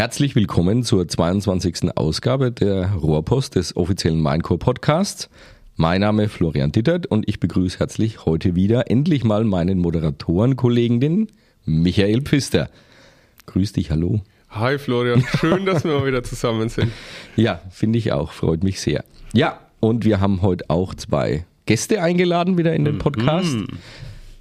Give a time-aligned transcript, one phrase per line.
[0.00, 1.94] Herzlich willkommen zur 22.
[1.94, 5.28] Ausgabe der Rohrpost des offiziellen Minecore Podcasts.
[5.76, 11.00] Mein Name ist Florian Dittert und ich begrüße herzlich heute wieder endlich mal meinen Moderatorenkollegen,
[11.00, 11.26] den
[11.66, 12.70] Michael Pfister.
[13.44, 14.22] Grüß dich, hallo.
[14.48, 16.90] Hi Florian, schön, dass wir mal wieder zusammen sind.
[17.36, 19.04] Ja, finde ich auch, freut mich sehr.
[19.34, 23.54] Ja, und wir haben heute auch zwei Gäste eingeladen wieder in den Podcast.
[23.54, 23.66] Mhm.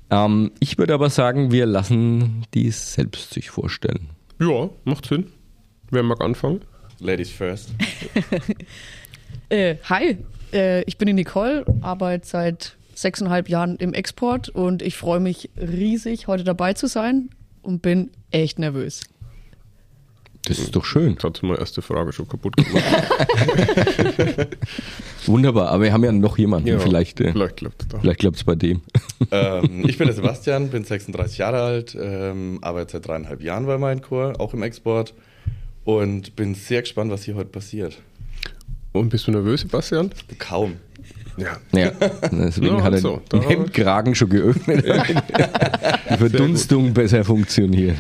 [0.10, 4.08] Ähm, ich würde aber sagen, wir lassen die selbst sich vorstellen.
[4.40, 5.26] Ja, macht Sinn.
[5.92, 6.62] Wer mag anfangen?
[7.00, 7.72] Ladies first.
[9.50, 10.18] äh, hi,
[10.54, 15.50] äh, ich bin die Nicole, arbeite seit sechseinhalb Jahren im Export und ich freue mich
[15.58, 17.30] riesig, heute dabei zu sein
[17.64, 19.02] und bin echt nervös.
[20.46, 21.16] Das ist doch schön.
[21.16, 22.84] Das hat meine erste Frage schon kaputt gemacht.
[25.26, 26.68] Wunderbar, aber wir haben ja noch jemanden.
[26.68, 28.82] Ja, vielleicht äh, vielleicht klappt es Vielleicht klappt es bei dem.
[29.32, 33.78] Ähm, ich bin der Sebastian, bin 36 Jahre alt, ähm, arbeite seit dreieinhalb Jahren bei
[33.78, 35.14] Mindcore, auch im Export
[35.98, 37.98] und bin sehr gespannt, was hier heute passiert.
[38.92, 40.12] Und bist du nervös, Sebastian?
[40.38, 40.78] Kaum.
[41.38, 41.58] Ja.
[41.72, 41.92] ja.
[42.32, 44.86] Deswegen ja, hat er so, den Hemdkragen schon geöffnet.
[44.86, 45.04] Ja.
[45.04, 47.96] Die Verdunstung besser funktioniert.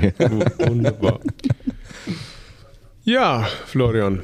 [0.59, 1.19] Wunderbar.
[3.03, 4.21] Ja, Florian.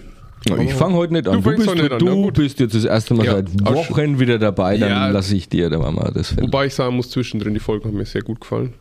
[0.59, 1.41] Ich fange heute nicht an.
[1.41, 1.99] Du, du, bist, du, an.
[1.99, 5.49] du bist, jetzt das erste Mal ja, seit Wochen wieder dabei, dann ja, lasse ich
[5.49, 6.43] dir da mal das Feld.
[6.43, 8.73] Wobei ich sagen muss, zwischendrin die Folge hat mir sehr gut gefallen.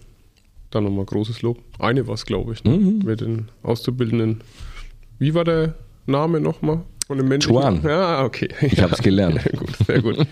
[0.70, 1.60] Dann nochmal großes Lob.
[1.78, 2.76] Eine war es, glaube ich, ne?
[2.76, 3.02] mhm.
[3.04, 4.40] mit den Auszubildenden.
[5.18, 5.74] Wie war der
[6.06, 6.80] Name nochmal?
[7.06, 7.50] Von dem Menschen?
[7.52, 7.82] Chuan.
[7.84, 8.48] Ja, okay.
[8.62, 9.40] Ich habe es gelernt.
[9.42, 10.26] Sehr gut, sehr gut.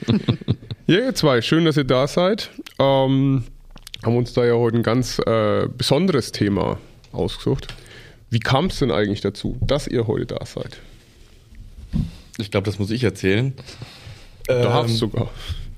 [0.86, 2.50] ja, ihr zwei, schön, dass ihr da seid.
[2.78, 3.44] Ähm,
[4.02, 6.78] haben uns da ja heute ein ganz äh, besonderes Thema
[7.12, 7.74] ausgesucht.
[8.30, 10.78] Wie kam es denn eigentlich dazu, dass ihr heute da seid?
[12.38, 13.52] Ich glaube, das muss ich erzählen.
[14.48, 15.30] Du ähm, darfst sogar.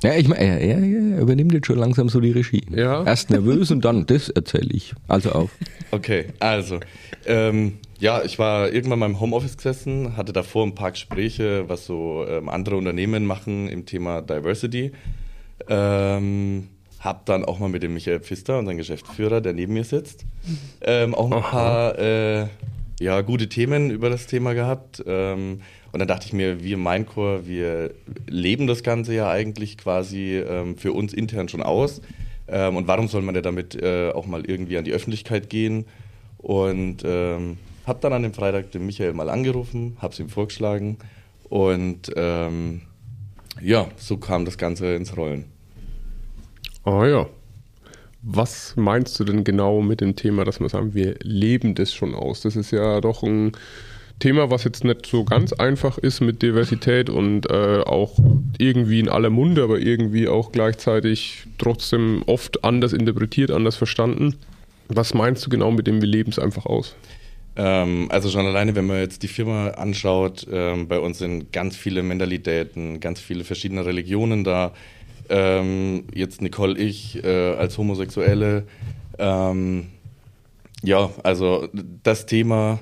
[0.03, 2.65] Ja, ich meine, er, er, er, übernimmt jetzt schon langsam so die Regie.
[2.71, 3.05] Ja.
[3.05, 4.95] Erst nervös und dann, das erzähle ich.
[5.09, 5.51] Also auf.
[5.91, 6.81] Okay, also.
[7.27, 11.87] Ähm, ja, ich war irgendwann mal im Homeoffice gesessen, hatte davor ein paar Gespräche, was
[11.87, 14.93] so ähm, andere Unternehmen machen im Thema Diversity.
[15.69, 16.69] Ähm,
[17.01, 20.25] hab dann auch mal mit dem Michael Pfister, unseren Geschäftsführer, der neben mir sitzt,
[20.81, 21.51] ähm, auch ein Aha.
[21.51, 22.47] paar äh,
[23.05, 25.05] ja, gute Themen über das Thema gehabt.
[25.07, 25.61] Ähm,
[25.93, 27.95] und dann dachte ich mir, wir Minecore, wir
[28.27, 32.01] leben das Ganze ja eigentlich quasi ähm, für uns intern schon aus.
[32.49, 35.85] Ähm, und warum soll man ja damit äh, auch mal irgendwie an die Öffentlichkeit gehen?
[36.39, 40.99] Und ähm, habe dann an dem Freitag den Michael mal angerufen, habe es ihm vorgeschlagen
[41.49, 42.83] und ähm,
[43.61, 45.45] ja, so kam das Ganze ins Rollen.
[46.85, 47.27] Ah ja.
[48.27, 52.15] Was meinst du denn genau mit dem Thema, dass wir sagen, wir leben das schon
[52.15, 52.41] aus?
[52.41, 53.53] Das ist ja doch ein
[54.19, 58.19] Thema, was jetzt nicht so ganz einfach ist mit Diversität und äh, auch
[58.57, 64.37] irgendwie in aller Munde, aber irgendwie auch gleichzeitig trotzdem oft anders interpretiert, anders verstanden.
[64.89, 66.97] Was meinst du genau mit dem, wir leben es einfach aus?
[67.57, 71.77] Ähm, also schon alleine, wenn man jetzt die Firma anschaut, ähm, bei uns sind ganz
[71.77, 74.73] viele Mentalitäten, ganz viele verschiedene Religionen da
[75.29, 78.65] ähm, jetzt Nicole, ich äh, als Homosexuelle.
[79.19, 79.87] Ähm,
[80.83, 81.69] ja, also
[82.03, 82.81] das Thema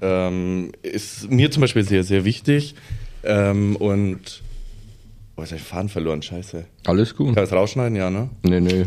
[0.00, 2.74] ähm, ist mir zum Beispiel sehr, sehr wichtig.
[3.24, 4.42] Ähm, und
[5.38, 6.64] Oh, jetzt habe ich Faden verloren, scheiße.
[6.86, 7.36] Alles gut.
[7.36, 8.28] Kann ich rausschneiden, ja, ne?
[8.42, 8.84] Nee, nee.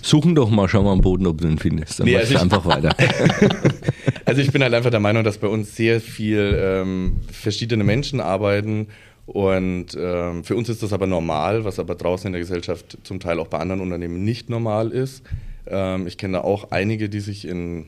[0.00, 2.00] Suchen doch mal, schau mal am Boden, ob du den findest.
[2.00, 2.96] Dann nee, also einfach weiter.
[4.24, 8.22] also ich bin halt einfach der Meinung, dass bei uns sehr viel ähm, verschiedene Menschen
[8.22, 8.86] arbeiten
[9.30, 13.20] und ähm, für uns ist das aber normal, was aber draußen in der Gesellschaft zum
[13.20, 15.22] Teil auch bei anderen Unternehmen nicht normal ist.
[15.68, 17.86] Ähm, ich kenne auch einige, die sich in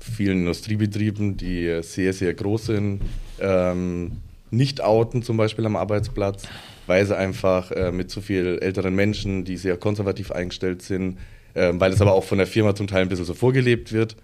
[0.00, 3.02] vielen Industriebetrieben, die sehr, sehr groß sind,
[3.40, 4.16] ähm,
[4.50, 6.48] nicht outen, zum Beispiel am Arbeitsplatz,
[6.88, 11.18] weil sie einfach äh, mit zu viel älteren Menschen, die sehr konservativ eingestellt sind,
[11.54, 14.16] äh, weil es aber auch von der Firma zum Teil ein bisschen so vorgelebt wird.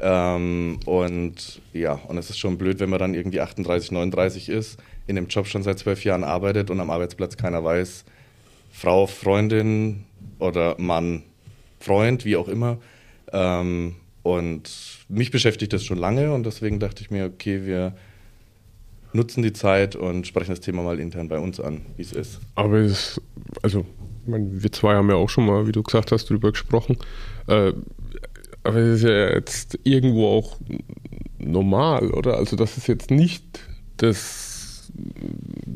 [0.00, 4.78] Ähm, und ja, und es ist schon blöd, wenn man dann irgendwie 38, 39 ist
[5.10, 8.04] in dem Job schon seit zwölf Jahren arbeitet und am Arbeitsplatz keiner weiß,
[8.70, 10.04] Frau, Freundin
[10.38, 11.24] oder Mann,
[11.80, 12.78] Freund, wie auch immer.
[13.32, 14.70] Ähm, und
[15.08, 17.94] mich beschäftigt das schon lange und deswegen dachte ich mir, okay, wir
[19.12, 22.40] nutzen die Zeit und sprechen das Thema mal intern bei uns an, wie es ist.
[22.54, 23.20] Aber es,
[23.62, 23.84] also,
[24.26, 26.96] meine, wir zwei haben ja auch schon mal, wie du gesagt hast, darüber gesprochen.
[27.48, 27.72] Äh,
[28.62, 30.58] aber es ist ja jetzt irgendwo auch
[31.38, 32.36] normal, oder?
[32.36, 33.60] Also, das ist jetzt nicht
[33.96, 34.49] das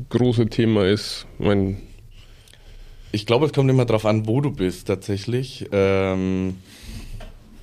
[0.09, 1.25] große Thema ist.
[1.39, 1.77] Mein
[3.15, 5.67] ich glaube, es kommt immer darauf an, wo du bist tatsächlich.
[5.71, 6.57] Ähm,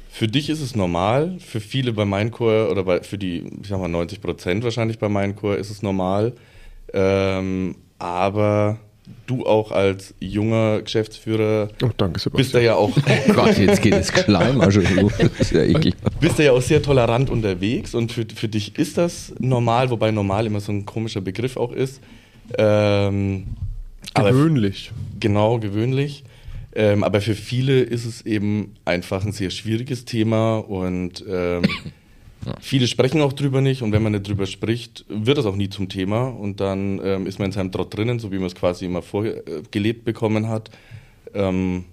[0.08, 3.78] für dich ist es normal, für viele bei Minecore oder bei, für die, ich sag
[3.78, 6.32] mal 90 Prozent wahrscheinlich bei Minecore ist es normal.
[6.94, 8.78] Ähm, aber
[9.26, 12.36] du auch als junger Geschäftsführer Oh, danke, Sebastian.
[12.36, 15.12] bist da ja auch Oh Gott, jetzt geht auch schon los.
[15.18, 15.94] Das ist ja eklig.
[16.20, 20.10] bist da ja auch sehr tolerant unterwegs und für, für dich ist das normal, wobei
[20.10, 22.00] normal immer so ein komischer Begriff auch ist.
[22.58, 23.46] Ähm,
[24.14, 24.92] aber Gewöhnlich.
[25.20, 26.24] genau, gewöhnlich.
[26.74, 31.62] Ähm, aber für viele ist es eben einfach ein sehr schwieriges Thema und ähm,
[32.60, 35.68] viele sprechen auch drüber nicht und wenn man nicht drüber spricht, wird das auch nie
[35.68, 38.54] zum Thema und dann ähm, ist man in seinem Trott drinnen, so wie man es
[38.54, 40.70] quasi immer vorgelebt bekommen hat.
[41.34, 41.84] Ähm,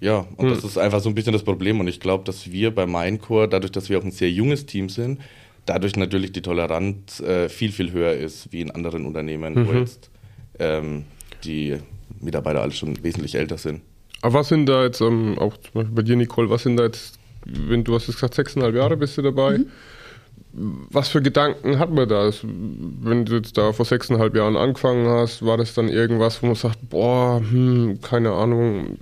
[0.00, 2.74] ja, und das ist einfach so ein bisschen das Problem und ich glaube, dass wir
[2.74, 5.20] bei Minecore, dadurch, dass wir auch ein sehr junges Team sind,
[5.66, 10.10] dadurch natürlich die Toleranz äh, viel, viel höher ist wie in anderen Unternehmen, wo jetzt
[10.58, 11.04] ähm,
[11.44, 11.76] die
[12.18, 13.82] Mitarbeiter alle schon wesentlich älter sind.
[14.22, 16.84] Aber was sind da jetzt, ähm, auch zum Beispiel bei dir, Nicole, was sind da
[16.84, 19.60] jetzt, wenn du hast jetzt gesagt, sechseinhalb Jahre bist du dabei,
[20.52, 22.22] was für Gedanken hat man da?
[22.22, 26.46] Also, wenn du jetzt da vor sechseinhalb Jahren angefangen hast, war das dann irgendwas, wo
[26.46, 28.98] man sagt, boah, hm, keine Ahnung,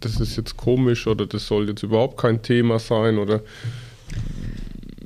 [0.00, 3.40] das ist jetzt komisch oder das soll jetzt überhaupt kein Thema sein oder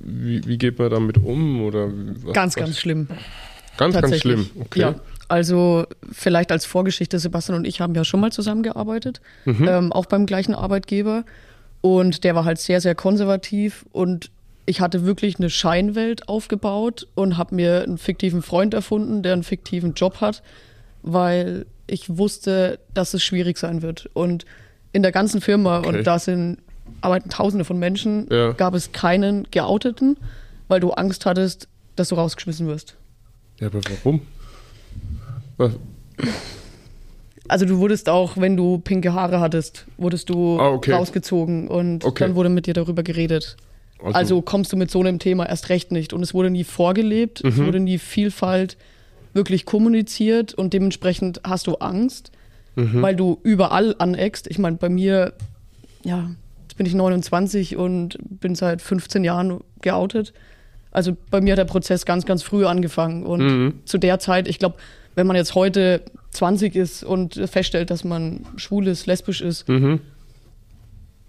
[0.03, 1.63] wie, wie geht man damit um?
[1.63, 1.89] Oder
[2.23, 2.65] was, Ganz, was?
[2.65, 3.09] ganz schlimm.
[3.77, 4.47] Ganz, ganz schlimm.
[4.61, 4.81] Okay.
[4.81, 4.95] Ja,
[5.29, 9.67] also vielleicht als Vorgeschichte, Sebastian und ich haben ja schon mal zusammengearbeitet, Mhm.
[9.69, 11.25] ähm, auch beim gleichen Arbeitgeber.
[11.85, 14.31] Und der war halt sehr, sehr konservativ und
[14.65, 19.43] ich hatte wirklich eine Scheinwelt aufgebaut und habe mir einen fiktiven Freund erfunden, der einen
[19.43, 20.43] fiktiven Job hat,
[21.03, 24.09] weil ich wusste, dass es schwierig sein wird.
[24.15, 24.47] Und
[24.93, 25.89] in der ganzen Firma, Okay.
[25.89, 26.57] und da sind
[27.03, 28.53] arbeiten Tausende von Menschen, Ja.
[28.53, 30.17] gab es keinen Geouteten,
[30.69, 32.97] weil du Angst hattest, dass du rausgeschmissen wirst.
[33.61, 34.23] Ja, aber warum?
[35.59, 35.73] Was?
[37.49, 40.93] Also du wurdest auch, wenn du pinke Haare hattest, wurdest du Ah, okay.
[40.93, 42.25] rausgezogen und Okay.
[42.25, 43.57] dann wurde mit dir darüber geredet.
[44.13, 46.13] Also, kommst du mit so einem Thema erst recht nicht.
[46.13, 47.67] Und es wurde nie vorgelebt, es Mhm.
[47.67, 48.77] wurde nie Vielfalt
[49.33, 52.31] wirklich kommuniziert und dementsprechend hast du Angst,
[52.77, 53.01] Mhm.
[53.01, 54.47] weil du überall aneckst.
[54.49, 55.33] Ich meine, bei mir,
[56.03, 56.31] ja,
[56.63, 60.35] jetzt bin ich 29 und bin seit 15 Jahren geoutet.
[60.91, 63.25] Also bei mir hat der Prozess ganz, ganz früh angefangen.
[63.25, 63.75] Und Mhm.
[63.87, 64.77] zu der Zeit, ich glaube,
[65.15, 66.03] wenn man jetzt heute
[66.35, 70.01] 20 ist und feststellt, dass man schwul ist, lesbisch ist, Mhm.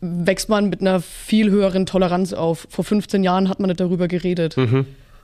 [0.01, 2.67] wächst man mit einer viel höheren Toleranz auf.
[2.69, 4.55] Vor 15 Jahren hat man nicht darüber geredet.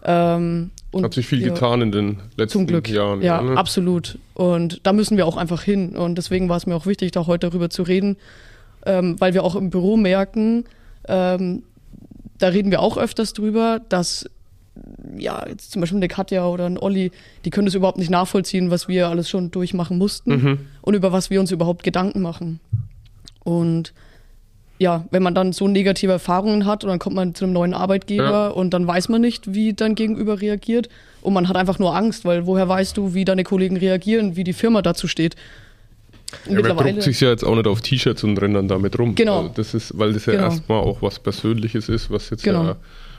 [0.03, 1.05] Ähm, und Mhm.
[1.05, 2.89] Hat sich viel ja, getan in den letzten Zum Glück.
[2.89, 3.21] Jahren.
[3.21, 3.55] ja, ne?
[3.57, 4.17] absolut.
[4.33, 5.95] Und da müssen wir auch einfach hin.
[5.95, 8.17] Und deswegen war es mir auch wichtig, da heute darüber zu reden,
[8.85, 10.65] ähm, weil wir auch im Büro merken,
[11.07, 11.63] ähm,
[12.39, 14.25] da reden wir auch öfters drüber, dass
[15.17, 17.11] ja, jetzt zum Beispiel eine Katja oder ein Olli,
[17.45, 20.59] die können das überhaupt nicht nachvollziehen, was wir alles schon durchmachen mussten Mhm.
[20.81, 22.59] und über was wir uns überhaupt Gedanken machen.
[23.43, 23.93] Und
[24.79, 27.73] ja, wenn man dann so negative Erfahrungen hat und dann kommt man zu einem neuen
[27.73, 28.47] Arbeitgeber Ja.
[28.47, 30.89] und dann weiß man nicht, wie dein Gegenüber reagiert
[31.21, 34.43] und man hat einfach nur Angst, weil woher weißt du, wie deine Kollegen reagieren, wie
[34.43, 35.35] die Firma dazu steht.
[36.49, 39.15] Ja, man druckt sich ja jetzt auch nicht auf T-Shirts und rennt dann damit rum.
[39.15, 39.41] Genau.
[39.41, 40.45] Also das ist, weil das ja Genau.
[40.45, 42.63] erstmal auch was Persönliches ist, was jetzt Genau.
[42.63, 42.75] ja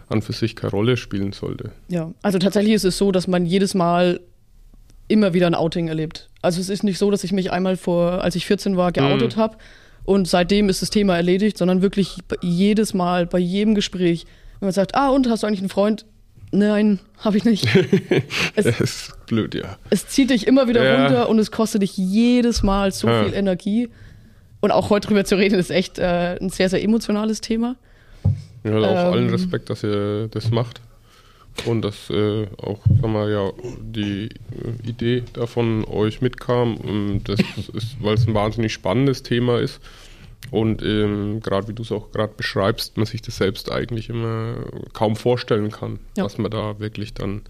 [0.08, 1.70] an für sich keine Rolle spielen sollte.
[1.88, 4.20] Ja, also tatsächlich ist es so, dass man jedes Mal
[5.08, 6.28] immer wieder ein Outing erlebt.
[6.40, 9.36] Also es ist nicht so, dass ich mich einmal vor, als ich 14 war, geoutet
[9.36, 9.56] habe
[10.04, 14.24] und seitdem ist das Thema erledigt, sondern wirklich jedes Mal, bei jedem Gespräch,
[14.60, 16.06] wenn man sagt, ah und, hast du eigentlich einen Freund?
[16.50, 17.66] Nein, habe ich nicht.
[18.56, 19.76] es, Das ist blöd, ja.
[19.90, 21.04] es zieht dich immer wieder Ja.
[21.06, 23.24] runter und es kostet dich jedes Mal so Ja.
[23.24, 23.88] viel Energie.
[24.60, 27.76] Und auch heute drüber zu reden, ist echt äh, ein sehr, sehr emotionales Thema.
[28.64, 29.32] Ja, also auch allen Ähm.
[29.34, 30.80] Respekt, dass ihr das macht.
[31.66, 33.50] Und dass äh, auch, sagen wir ja,
[33.82, 36.76] die äh, Idee davon euch mitkam.
[36.76, 37.40] Und das
[37.74, 39.80] ist, weil es ein wahnsinnig spannendes Thema ist.
[40.50, 44.54] Und ähm, gerade wie du es auch gerade beschreibst, man sich das selbst eigentlich immer
[44.92, 46.24] kaum vorstellen kann, Ja.
[46.24, 47.42] was man da wirklich dann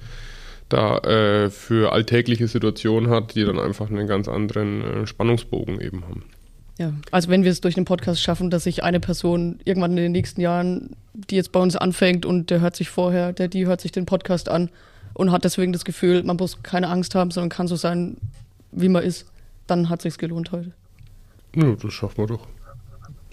[0.69, 6.03] da äh, für alltägliche Situationen hat, die dann einfach einen ganz anderen äh, Spannungsbogen eben
[6.05, 6.25] haben.
[6.83, 9.99] Ja, also wenn wir es durch den Podcast schaffen, dass sich eine Person irgendwann in
[9.99, 13.67] den nächsten Jahren, die jetzt bei uns anfängt und der hört sich vorher, der die
[13.67, 14.69] hört sich den Podcast an
[15.15, 18.17] und hat deswegen das Gefühl, man muss keine Angst haben, sondern kann so sein,
[18.73, 19.27] wie man ist,
[19.69, 20.73] dann hat sich's gelohnt heute.
[21.55, 22.49] Ja, das schaffen wir doch.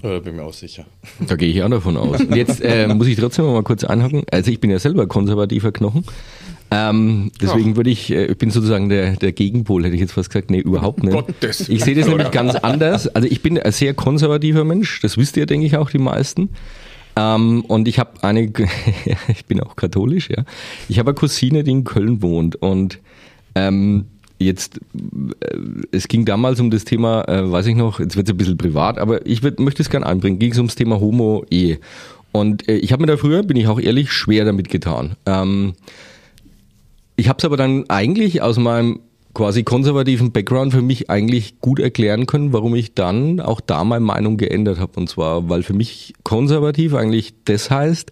[0.03, 0.85] Äh, bin mir auch sicher.
[1.27, 2.19] Da gehe ich auch davon aus.
[2.21, 4.25] Und jetzt äh, muss ich trotzdem mal kurz einhaken.
[4.29, 6.05] Also ich bin ja selber konservativer Knochen.
[6.71, 10.29] Ähm, deswegen würde ich, äh, ich bin sozusagen der, der Gegenpol, hätte ich jetzt fast
[10.29, 10.51] gesagt.
[10.51, 11.13] Nee, überhaupt nicht.
[11.13, 13.07] Gottes Ich sehe das nämlich ganz anders.
[13.07, 16.49] Also ich bin ein sehr konservativer Mensch, das wisst ihr, denke ich, auch die meisten.
[17.15, 18.51] Ähm, und ich habe eine,
[19.27, 20.43] ich bin auch katholisch, ja.
[20.87, 22.99] Ich habe eine Cousine, die in Köln wohnt und
[23.55, 24.05] ähm,
[24.37, 24.79] jetzt,
[25.41, 25.57] äh,
[25.91, 28.57] es ging damals um das Thema, äh, weiß ich noch, jetzt wird es ein bisschen
[28.57, 31.79] privat, aber ich würd, möchte es gerne einbringen, ging es ums Thema Homo-Ehe.
[32.31, 35.15] Und äh, ich habe mir da früher, bin ich auch ehrlich, schwer damit getan.
[35.25, 35.73] Ähm,
[37.19, 39.01] ich habe es aber dann eigentlich aus meinem
[39.33, 44.03] quasi konservativen Background für mich eigentlich gut erklären können, warum ich dann auch da meine
[44.03, 44.99] Meinung geändert habe.
[44.99, 48.11] Und zwar, weil für mich konservativ eigentlich das heißt,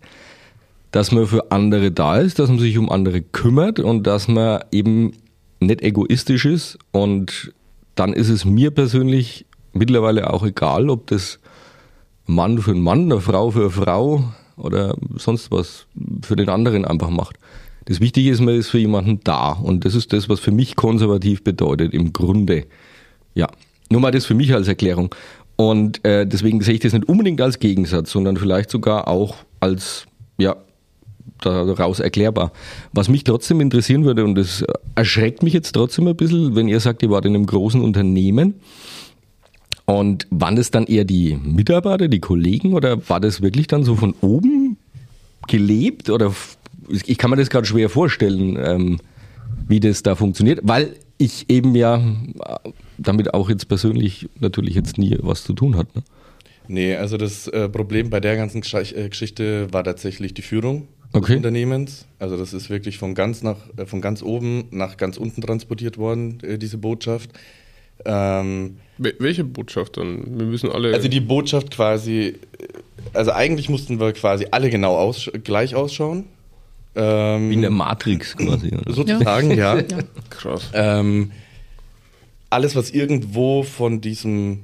[0.91, 4.63] dass man für andere da ist, dass man sich um andere kümmert und dass man
[4.71, 5.13] eben
[5.59, 6.77] nicht egoistisch ist.
[6.91, 7.53] Und
[7.95, 11.39] dann ist es mir persönlich mittlerweile auch egal, ob das
[12.25, 14.23] Mann für einen Mann, eine Frau für eine Frau
[14.57, 15.85] oder sonst was
[16.21, 17.37] für den anderen einfach macht.
[17.87, 19.53] Das Wichtige ist, man ist für jemanden da.
[19.53, 22.65] Und das ist das, was für mich konservativ bedeutet, im Grunde.
[23.33, 23.47] Ja,
[23.89, 25.15] nur mal das für mich als Erklärung.
[25.55, 30.05] Und äh, deswegen sehe ich das nicht unbedingt als Gegensatz, sondern vielleicht sogar auch als,
[30.37, 30.57] ja,
[31.39, 32.51] daraus erklärbar.
[32.91, 34.65] Was mich trotzdem interessieren würde, und das
[34.95, 38.55] erschreckt mich jetzt trotzdem ein bisschen, wenn ihr sagt, ihr wart in einem großen Unternehmen.
[39.85, 43.95] Und waren das dann eher die Mitarbeiter, die Kollegen oder war das wirklich dann so
[43.95, 44.75] von oben
[45.47, 46.33] gelebt oder
[46.89, 48.99] ich kann mir das gerade schwer vorstellen, ähm,
[49.67, 52.01] wie das da funktioniert, weil ich eben ja
[52.97, 55.95] damit auch jetzt persönlich natürlich jetzt nie was zu tun hat.
[55.95, 56.03] Ne?
[56.67, 61.27] Nee, also das äh, Problem bei der ganzen äh, Geschichte war tatsächlich die Führung okay.
[61.27, 62.05] des Unternehmens.
[62.19, 65.97] Also das ist wirklich von ganz nach äh, von ganz oben nach ganz unten transportiert
[65.97, 67.31] worden, äh, diese Botschaft.
[68.05, 70.37] Ähm, Welche Botschaft dann?
[70.37, 70.93] Wir müssen alle.
[70.93, 72.35] Also die Botschaft quasi,
[73.13, 76.25] also eigentlich mussten wir quasi alle genau aus, gleich ausschauen.
[76.99, 78.69] Ähm, Wie in der Matrix quasi.
[78.69, 78.91] Oder?
[78.91, 79.75] Sozusagen, ja.
[79.77, 79.83] ja.
[80.31, 80.71] Krass.
[80.73, 81.31] Ähm,
[82.49, 84.61] alles, was irgendwo von diesem,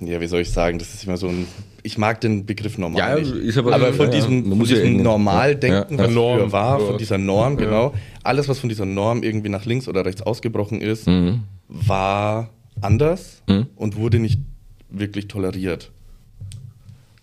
[0.00, 1.46] ja, wie soll ich sagen, das ist immer so ein,
[1.84, 4.96] ich mag den Begriff normal ja, nicht, ist aber, aber von ja, diesem, von diesem
[4.96, 7.94] ja Normaldenken, was Norm, früher war, von dieser Norm, genau,
[8.24, 11.44] alles, was von dieser Norm irgendwie nach links oder rechts ausgebrochen ist, mhm.
[11.68, 13.66] war anders mhm.
[13.76, 14.40] und wurde nicht
[14.88, 15.92] wirklich toleriert.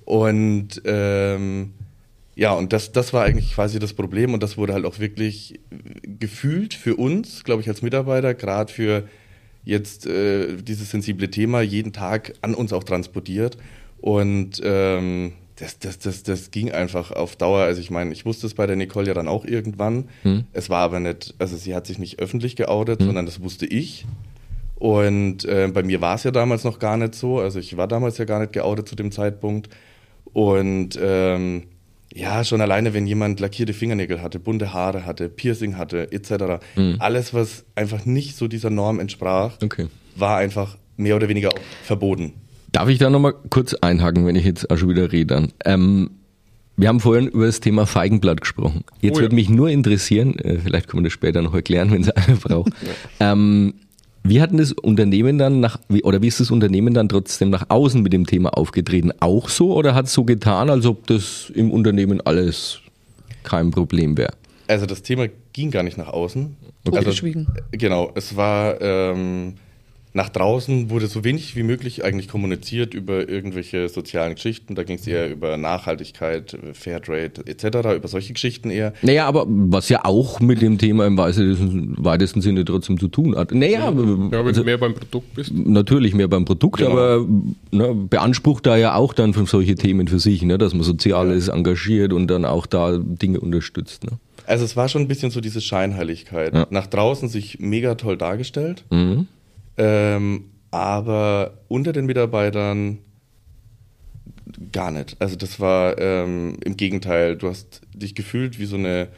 [0.06, 1.74] Und ähm,
[2.38, 5.60] ja, und das, das war eigentlich quasi das Problem und das wurde halt auch wirklich
[6.04, 9.08] gefühlt für uns, glaube ich, als Mitarbeiter, gerade für
[9.64, 13.58] jetzt äh, dieses sensible Thema jeden Tag an uns auch transportiert.
[14.00, 17.62] Und ähm, das, das, das, das ging einfach auf Dauer.
[17.62, 20.08] Also ich meine, ich wusste es bei der Nicole ja dann auch irgendwann.
[20.22, 20.44] Hm.
[20.54, 23.08] Es war aber nicht, also sie hat sich nicht öffentlich geoutet, hm.
[23.08, 24.06] sondern das wusste ich.
[24.76, 27.40] Und äh, bei mir war es ja damals noch gar nicht so.
[27.40, 29.70] Also ich war damals ja gar nicht geoutet zu dem Zeitpunkt.
[30.34, 31.64] Und ähm,
[32.14, 36.64] ja, schon alleine, wenn jemand lackierte Fingernägel hatte, bunte Haare hatte, Piercing hatte, etc.
[36.76, 36.96] Mhm.
[37.00, 39.88] Alles, was einfach nicht so dieser Norm entsprach, okay.
[40.16, 41.50] war einfach mehr oder weniger
[41.84, 42.34] verboten.
[42.72, 45.50] Darf ich da nochmal kurz einhaken, wenn ich jetzt auch schon wieder rede?
[45.64, 46.12] Ähm,
[46.76, 48.84] wir haben vorhin über das Thema Feigenblatt gesprochen.
[49.02, 49.22] Jetzt oh ja.
[49.24, 52.38] würde mich nur interessieren, äh, vielleicht kann man das später noch erklären, wenn es einer
[52.42, 52.72] braucht.
[53.20, 53.32] ja.
[53.32, 53.74] ähm,
[54.30, 57.66] wie hat denn das Unternehmen dann nach, oder wie ist das Unternehmen dann trotzdem nach
[57.70, 59.12] außen mit dem Thema aufgetreten?
[59.20, 62.80] Auch so oder hat es so getan, als ob das im Unternehmen alles
[63.44, 64.34] kein Problem wäre?
[64.68, 66.56] Also das Thema ging gar nicht nach außen.
[66.86, 66.98] Okay.
[66.98, 67.28] Also,
[67.72, 69.56] genau, es war ähm,
[70.18, 74.74] nach draußen wurde so wenig wie möglich eigentlich kommuniziert über irgendwelche sozialen Geschichten.
[74.74, 78.94] Da ging es eher über Nachhaltigkeit, Fairtrade etc., über solche Geschichten eher.
[79.04, 83.52] Naja, aber was ja auch mit dem Thema im weitesten Sinne trotzdem zu tun hat.
[83.52, 85.54] Naja, ja, wenn also, du mehr beim Produkt bist.
[85.54, 86.94] Natürlich mehr beim Produkt, genau.
[86.94, 87.26] aber
[87.70, 91.46] ne, beansprucht da ja auch dann für solche Themen für sich, ne, dass man Soziales
[91.46, 91.54] ja.
[91.54, 94.04] engagiert und dann auch da Dinge unterstützt.
[94.04, 94.14] Ne?
[94.48, 96.56] Also es war schon ein bisschen so diese Scheinheiligkeit.
[96.56, 96.66] Ja.
[96.72, 98.84] Nach draußen sich mega toll dargestellt.
[98.90, 99.28] Mhm
[99.78, 103.00] ähm, aber unter den Mitarbeitern
[104.72, 105.16] gar nicht.
[105.20, 109.10] Also das war ähm, im Gegenteil, du hast dich gefühlt wie so eine,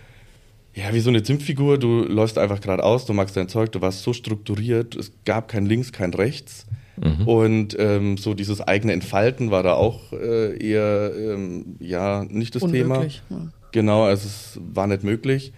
[0.74, 4.04] ja, wie so eine Zimtfigur, du läufst einfach geradeaus, du magst dein Zeug, du warst
[4.04, 6.66] so strukturiert, es gab kein Links, kein Rechts.
[6.98, 7.28] Mhm.
[7.28, 12.64] Und ähm, so dieses eigene Entfalten war da auch äh, eher ähm, ja nicht das
[12.64, 13.42] Unmöglich, Thema.
[13.42, 13.52] Ja.
[13.72, 15.54] Genau, also es war nicht möglich.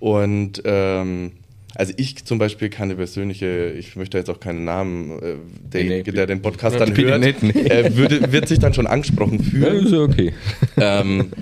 [0.00, 1.32] Und ähm,
[1.74, 5.36] also ich zum Beispiel keine persönliche, ich möchte jetzt auch keinen Namen, äh,
[5.72, 7.50] derjenige, nee, der den Podcast dann hört, nicht, nee.
[7.50, 9.74] äh, würde, wird sich dann schon angesprochen fühlen.
[9.74, 10.34] Ja, ist okay.
[10.76, 11.32] Ähm,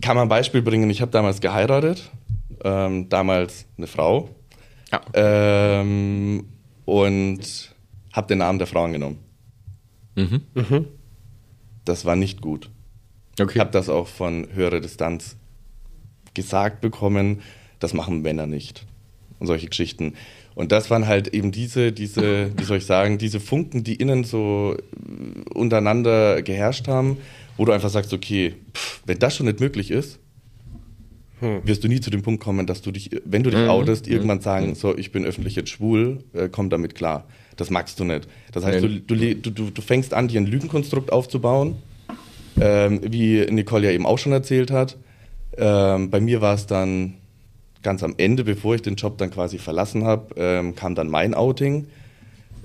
[0.00, 2.10] kann man ein Beispiel bringen, ich habe damals geheiratet,
[2.64, 4.30] ähm, damals eine Frau
[4.90, 5.02] ja.
[5.12, 6.46] ähm,
[6.86, 7.74] und
[8.12, 9.18] habe den Namen der Frau angenommen.
[10.16, 10.40] Mhm.
[10.54, 10.86] Mhm.
[11.84, 12.70] Das war nicht gut.
[13.38, 13.52] Okay.
[13.54, 15.36] Ich habe das auch von höherer Distanz
[16.32, 17.42] gesagt bekommen,
[17.80, 18.86] das machen Männer nicht
[19.40, 20.14] und solche Geschichten.
[20.54, 24.24] Und das waren halt eben diese, diese, wie soll ich sagen, diese Funken, die innen
[24.24, 27.18] so äh, untereinander geherrscht haben,
[27.56, 30.18] wo du einfach sagst, okay, pff, wenn das schon nicht möglich ist,
[31.40, 31.62] hm.
[31.64, 33.70] wirst du nie zu dem Punkt kommen, dass du dich, wenn du dich mhm.
[33.70, 34.12] outest, mhm.
[34.12, 34.74] irgendwann sagen, mhm.
[34.74, 37.24] so, ich bin öffentlich jetzt schwul, äh, komm damit klar.
[37.56, 38.28] Das magst du nicht.
[38.52, 41.76] Das heißt, du, du, du, du fängst an, dir ein Lügenkonstrukt aufzubauen,
[42.60, 44.96] ähm, wie Nicole ja eben auch schon erzählt hat.
[45.56, 47.14] Ähm, bei mir war es dann
[47.82, 51.34] ganz am Ende, bevor ich den Job dann quasi verlassen habe, ähm, kam dann mein
[51.34, 51.86] Outing.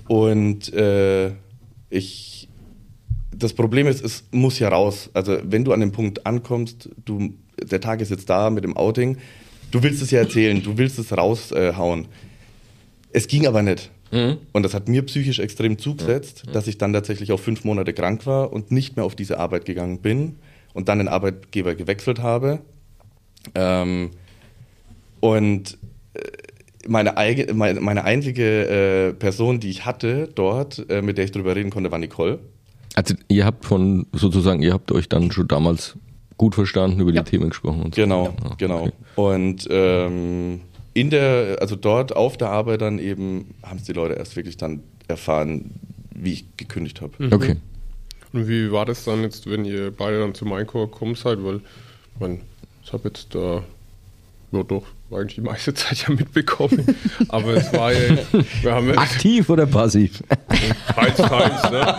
[0.08, 1.32] Und äh,
[1.90, 2.48] ich,
[3.34, 5.10] das Problem ist, es muss ja raus.
[5.14, 8.76] Also wenn du an dem Punkt ankommst, du, der Tag ist jetzt da mit dem
[8.76, 9.18] Outing,
[9.70, 12.06] du willst es ja erzählen, du willst es raushauen.
[13.12, 13.90] es ging aber nicht.
[14.12, 14.38] Mhm.
[14.52, 16.52] Und das hat mir psychisch extrem zugesetzt, mhm.
[16.52, 19.64] dass ich dann tatsächlich auch fünf Monate krank war und nicht mehr auf diese Arbeit
[19.64, 20.36] gegangen bin
[20.74, 22.60] und dann den Arbeitgeber gewechselt habe.
[23.54, 24.10] Ähm,
[25.20, 25.78] und
[26.14, 26.20] äh,
[26.88, 27.14] meine,
[27.54, 31.70] meine, meine einzige äh, Person, die ich hatte dort, äh, mit der ich darüber reden
[31.70, 32.38] konnte, war Nicole.
[32.94, 35.96] Also ihr habt von sozusagen, ihr habt euch dann schon damals
[36.36, 37.22] gut verstanden, über ja.
[37.22, 38.00] die Themen gesprochen und so.
[38.00, 38.54] Genau, ja.
[38.56, 38.82] genau.
[38.82, 38.92] Okay.
[39.16, 40.60] Und ähm,
[40.94, 44.56] in der, also dort auf der Arbeit dann eben, haben es die Leute erst wirklich
[44.56, 45.72] dann erfahren,
[46.14, 47.12] wie ich gekündigt habe.
[47.18, 47.32] Mhm.
[47.32, 47.56] Okay.
[48.32, 51.42] Und wie war das dann jetzt, wenn ihr beide dann zum Einkauf gekommen seid?
[51.42, 52.40] Weil, ich meine,
[52.82, 53.62] ich habe jetzt da,
[54.52, 56.96] ja doch, eigentlich die meiste Zeit ja mitbekommen.
[57.28, 58.16] Aber es war ja.
[58.96, 60.22] Aktiv oder passiv?
[60.94, 61.96] Teils, teils, ne?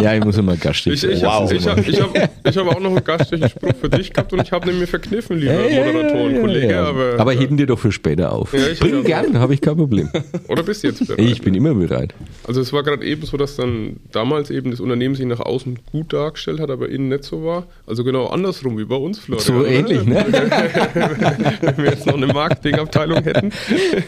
[0.02, 0.96] ja, ich muss immer gastigen.
[0.96, 1.50] Ich, ich wow.
[1.50, 4.32] habe ich hab, ich hab, ich hab auch noch einen gastigen Spruch für dich gehabt
[4.32, 6.70] und ich habe den mir verkniffen, lieber ja, Moderatoren, ja, Kollege.
[6.70, 8.52] Ja, aber, aber heben dir doch für später auf.
[8.52, 10.10] Ich Bring gern, habe ich kein Problem.
[10.48, 11.20] Oder bist du jetzt bereit?
[11.20, 12.14] Ich bin immer bereit.
[12.46, 15.78] Also es war gerade eben so, dass dann damals eben das Unternehmen sich nach außen
[15.90, 17.66] gut dargestellt hat, aber innen nicht so war.
[17.86, 19.46] Also genau andersrum wie bei uns, Florian.
[19.46, 20.26] So ähnlich, ne?
[21.60, 23.52] wenn wir jetzt noch eine Marketingabteilung hätten.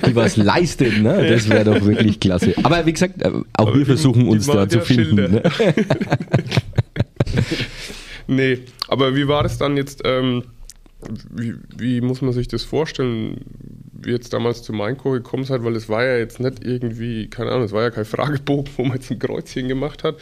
[0.07, 1.29] Die was leistet, ne?
[1.29, 2.55] Das wäre doch wirklich klasse.
[2.63, 5.17] Aber wie gesagt, äh, auch Aber wir versuchen die, uns da zu finden.
[5.17, 5.43] Ne?
[8.27, 10.03] nee, aber wie war das dann jetzt?
[10.05, 10.45] Ähm,
[11.31, 13.45] wie, wie, muss man sich das vorstellen,
[13.93, 15.63] wie jetzt damals zu Mainco gekommen seid?
[15.63, 18.83] Weil es war ja jetzt nicht irgendwie, keine Ahnung, es war ja kein Fragebogen, wo
[18.83, 20.17] man jetzt ein Kreuzchen gemacht hat.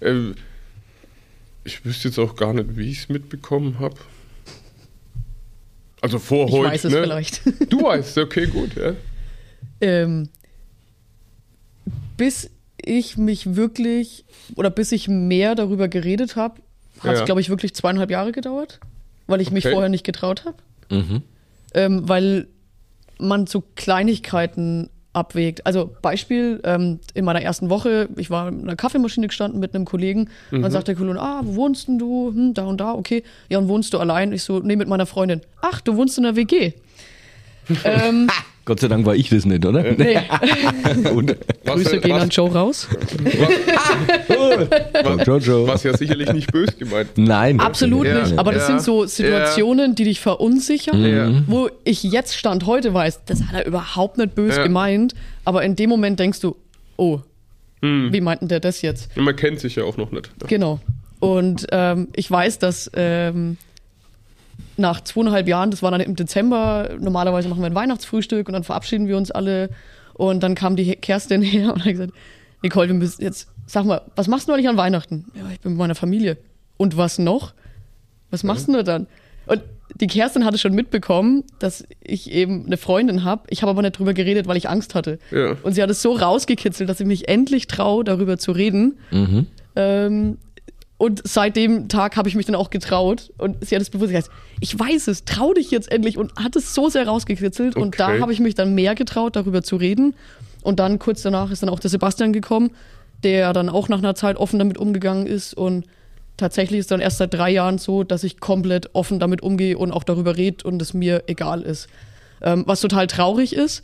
[0.00, 0.34] Ähm,
[1.64, 3.96] ich wüsste jetzt auch gar nicht, wie ich es mitbekommen habe.
[6.04, 6.66] Also vor ich heute.
[6.66, 7.00] Ich weiß es ne?
[7.02, 7.40] vielleicht.
[7.70, 8.92] Du weißt, okay, gut, ja.
[9.80, 10.28] Ähm,
[12.18, 16.60] bis ich mich wirklich oder bis ich mehr darüber geredet habe,
[17.00, 17.24] hat es, ja.
[17.24, 18.80] glaube ich, wirklich zweieinhalb Jahre gedauert,
[19.28, 19.54] weil ich okay.
[19.54, 20.58] mich vorher nicht getraut habe.
[20.90, 21.22] Mhm.
[21.72, 22.48] Ähm, weil
[23.18, 25.64] man so Kleinigkeiten abwägt.
[25.66, 29.84] Also Beispiel, ähm, in meiner ersten Woche, ich war in einer Kaffeemaschine gestanden mit einem
[29.84, 30.62] Kollegen, mhm.
[30.62, 32.28] dann sagt der Kollege, ah, wo wohnst denn du?
[32.28, 33.22] Hm, da und da, okay.
[33.48, 34.32] Ja, und wohnst du allein?
[34.32, 35.40] Ich so, nee, mit meiner Freundin.
[35.62, 36.72] Ach, du wohnst in der WG.
[37.84, 38.28] ähm,
[38.64, 39.82] Gott sei Dank war ich das nicht, oder?
[39.82, 40.20] Nee.
[41.10, 42.88] Und, Grüße gehen was, an Joe raus.
[44.28, 47.10] Was, was, was, ja sicherlich nicht böse gemeint.
[47.16, 47.60] Nein.
[47.60, 48.22] Absolut ja.
[48.22, 48.38] nicht.
[48.38, 48.66] Aber das ja.
[48.68, 49.94] sind so Situationen, ja.
[49.94, 54.62] die dich verunsichern, wo ich jetzt Stand heute weiß, das hat er überhaupt nicht böse
[54.62, 55.14] gemeint.
[55.44, 56.56] Aber in dem Moment denkst du,
[56.96, 57.20] oh,
[57.82, 58.12] hm.
[58.12, 59.14] wie meinten der das jetzt?
[59.16, 60.30] Und man kennt sich ja auch noch nicht.
[60.48, 60.80] Genau.
[61.20, 63.58] Und ähm, ich weiß, dass ähm,
[64.76, 68.64] nach zweieinhalb Jahren, das war dann im Dezember, normalerweise machen wir ein Weihnachtsfrühstück und dann
[68.64, 69.70] verabschieden wir uns alle.
[70.14, 72.12] Und dann kam die Kerstin her und hat gesagt,
[72.62, 75.26] Nicole, wir müssen jetzt, sag mal, was machst du eigentlich an Weihnachten?
[75.34, 76.38] Ja, ich bin mit meiner Familie.
[76.76, 77.52] Und was noch?
[78.30, 78.74] Was machst ja.
[78.74, 79.06] du dann?
[79.46, 79.62] Und
[80.00, 83.44] die Kerstin hatte schon mitbekommen, dass ich eben eine Freundin habe.
[83.50, 85.18] Ich habe aber nicht drüber geredet, weil ich Angst hatte.
[85.30, 85.56] Ja.
[85.62, 88.98] Und sie hat es so rausgekitzelt, dass ich mich endlich traue, darüber zu reden.
[89.10, 89.46] Mhm.
[89.76, 90.38] Ähm,
[91.04, 93.30] und seit dem Tag habe ich mich dann auch getraut.
[93.36, 96.16] Und sie hat es bewusst gesagt, ich weiß es, trau dich jetzt endlich.
[96.16, 97.76] Und hat es so sehr rausgekritzelt.
[97.76, 97.82] Okay.
[97.84, 100.14] Und da habe ich mich dann mehr getraut, darüber zu reden.
[100.62, 102.70] Und dann kurz danach ist dann auch der Sebastian gekommen,
[103.22, 105.52] der dann auch nach einer Zeit offen damit umgegangen ist.
[105.52, 105.84] Und
[106.38, 109.92] tatsächlich ist dann erst seit drei Jahren so, dass ich komplett offen damit umgehe und
[109.92, 111.88] auch darüber rede und es mir egal ist.
[112.40, 113.82] Ähm, was total traurig ist,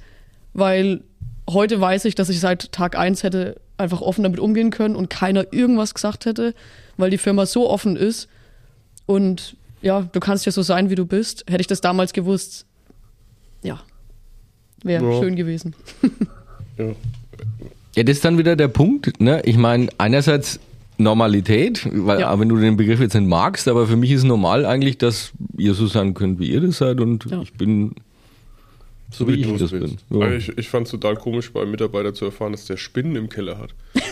[0.54, 1.02] weil
[1.50, 5.10] heute weiß ich, dass ich seit Tag eins hätte einfach offen damit umgehen können und
[5.10, 6.54] keiner irgendwas gesagt hätte
[7.00, 8.28] weil die Firma so offen ist
[9.06, 11.44] und ja, du kannst ja so sein, wie du bist.
[11.48, 12.66] Hätte ich das damals gewusst,
[13.62, 13.80] ja,
[14.82, 15.20] wäre ja.
[15.20, 15.74] schön gewesen.
[16.78, 16.94] ja.
[17.96, 19.20] ja, das ist dann wieder der Punkt.
[19.20, 19.42] Ne?
[19.44, 20.60] Ich meine, einerseits
[20.98, 22.38] Normalität, weil ja.
[22.38, 25.74] wenn du den Begriff jetzt nicht magst, aber für mich ist normal eigentlich, dass ihr
[25.74, 27.40] so sein könnt, wie ihr das seid und ja.
[27.40, 27.94] ich bin
[29.10, 29.96] so wie, wie ich das bin.
[30.10, 30.20] Ja.
[30.20, 33.16] Also ich, ich fand es total komisch, bei einem Mitarbeiter zu erfahren, dass der Spinnen
[33.16, 33.70] im Keller hat.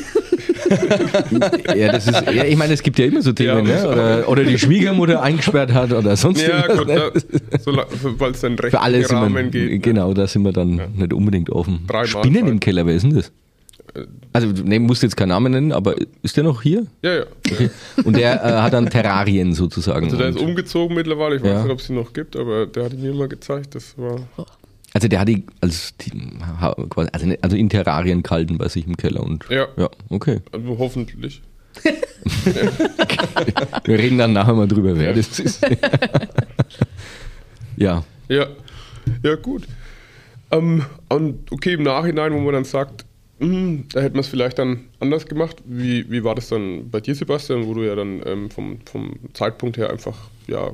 [1.77, 3.89] ja, das ist, ja, ich meine, es gibt ja immer so Themen, ja, ne?
[3.89, 7.25] oder, oder, die Schwiegermutter eingesperrt hat oder sonst ja, irgendwas.
[7.53, 9.83] Ja, so, weil es dann recht Für alles Rahmen wir, geht.
[9.83, 10.87] Genau, da sind wir dann ja.
[10.87, 11.81] nicht unbedingt offen.
[11.87, 13.33] Drei Spinnen im Keller, wer ist denn das?
[13.95, 16.87] Äh, also, ne, musst jetzt keinen Namen nennen, aber ist der noch hier?
[17.03, 17.25] Ja, ja.
[17.51, 17.71] Okay.
[18.05, 20.07] Und der äh, hat dann Terrarien sozusagen.
[20.07, 21.37] Also, der ist umgezogen mittlerweile.
[21.37, 21.63] Ich weiß ja.
[21.63, 23.75] nicht, ob es ihn noch gibt, aber der hat ihn mir mal gezeigt.
[23.75, 24.21] Das war.
[24.95, 25.95] Also der hat die als
[26.91, 30.41] quasi, also, also in Terrarien kalten bei sich im Keller und ja, ja okay.
[30.53, 31.43] Also hoffentlich.
[33.85, 35.13] Wir reden dann nachher mal drüber, wer ja.
[35.13, 35.65] das ist.
[37.77, 38.05] ja.
[38.29, 38.47] Ja.
[39.23, 39.69] Ja, gut.
[40.51, 43.05] Ähm, und okay, im Nachhinein, wo man dann sagt,
[43.39, 45.57] hm, da hätte man es vielleicht dann anders gemacht.
[45.65, 49.15] Wie, wie war das dann bei dir, Sebastian, wo du ja dann ähm, vom, vom
[49.35, 50.17] Zeitpunkt her einfach
[50.49, 50.73] ja,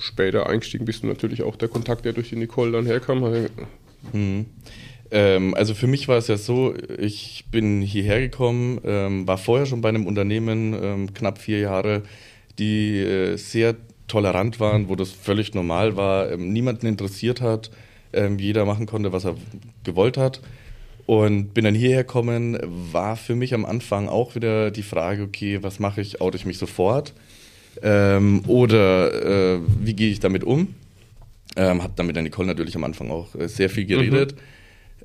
[0.00, 3.20] später eingestiegen bist und natürlich auch der Kontakt, der durch die Nicole dann herkam?
[4.12, 4.46] Mhm.
[5.10, 9.66] Ähm, also für mich war es ja so, ich bin hierher gekommen, ähm, war vorher
[9.66, 12.02] schon bei einem Unternehmen, ähm, knapp vier Jahre,
[12.58, 17.70] die äh, sehr tolerant waren, wo das völlig normal war, ähm, niemanden interessiert hat,
[18.12, 19.36] ähm, jeder machen konnte, was er
[19.84, 20.40] gewollt hat.
[21.06, 25.62] Und bin dann hierher gekommen, war für mich am Anfang auch wieder die Frage, okay,
[25.62, 27.14] was mache ich, oute ich mich sofort?
[27.82, 30.74] Ähm, oder äh, wie gehe ich damit um?
[31.56, 34.34] Ähm, hab dann mit der Nicole natürlich am Anfang auch äh, sehr viel geredet.
[34.34, 34.38] Mhm.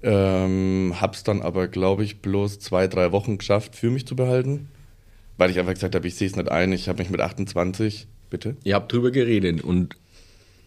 [0.03, 4.67] Ähm, hab's dann aber, glaube ich, bloß zwei, drei Wochen geschafft, für mich zu behalten.
[5.37, 6.71] Weil ich einfach gesagt habe, ich sehe es nicht ein.
[6.73, 8.57] Ich habe mich mit 28, bitte.
[8.63, 9.95] Ihr habt drüber geredet und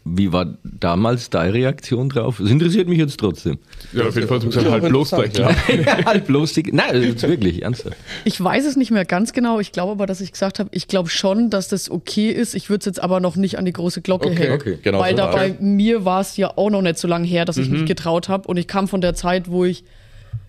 [0.09, 2.37] wie war damals deine Reaktion drauf?
[2.39, 3.59] Das interessiert mich jetzt trotzdem.
[3.93, 5.37] Ja, auf jeden Fall zum ja, halt bloß gleich.
[5.37, 5.49] Ja.
[6.07, 7.97] halt bloß die, Nein, ist wirklich ernsthaft.
[8.25, 9.59] Ich weiß es nicht mehr ganz genau.
[9.59, 12.55] Ich glaube aber, dass ich gesagt habe, ich glaube schon, dass das okay ist.
[12.55, 14.53] Ich würde es jetzt aber noch nicht an die große Glocke okay, hängen.
[14.53, 14.79] Okay.
[14.81, 17.45] Genau weil so da bei mir war es ja auch noch nicht so lange her,
[17.45, 17.79] dass ich mhm.
[17.79, 18.47] mich getraut habe.
[18.47, 19.83] Und ich kam von der Zeit, wo ich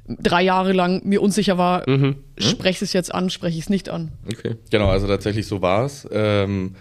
[0.07, 2.17] drei Jahre lang mir unsicher war, mhm.
[2.37, 4.11] spreche es jetzt an, spreche ich es nicht an.
[4.31, 4.55] Okay.
[4.69, 6.07] Genau, also tatsächlich so war es.
[6.11, 6.75] Ähm,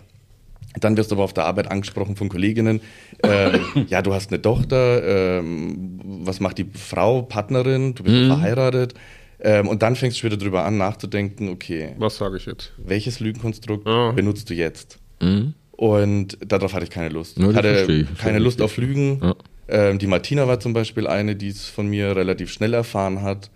[0.78, 2.80] Dann wirst du aber auf der Arbeit angesprochen von Kolleginnen.
[3.22, 5.38] Ähm, ja, du hast eine Tochter.
[5.38, 7.94] Ähm, was macht die Frau, Partnerin?
[7.94, 8.28] Du bist mhm.
[8.28, 8.94] verheiratet.
[9.40, 11.94] Ähm, und dann fängst du wieder drüber an, nachzudenken, okay.
[11.98, 12.72] Was sage ich jetzt?
[12.76, 14.12] Welches Lügenkonstrukt ah.
[14.12, 14.98] benutzt du jetzt?
[15.20, 15.54] Mhm.
[15.72, 17.38] Und darauf hatte ich keine Lust.
[17.38, 19.20] Ja, ich hatte keine Lust auf Lügen.
[19.22, 19.34] Ja.
[19.68, 23.50] Ähm, die Martina war zum Beispiel eine, die es von mir relativ schnell erfahren hat.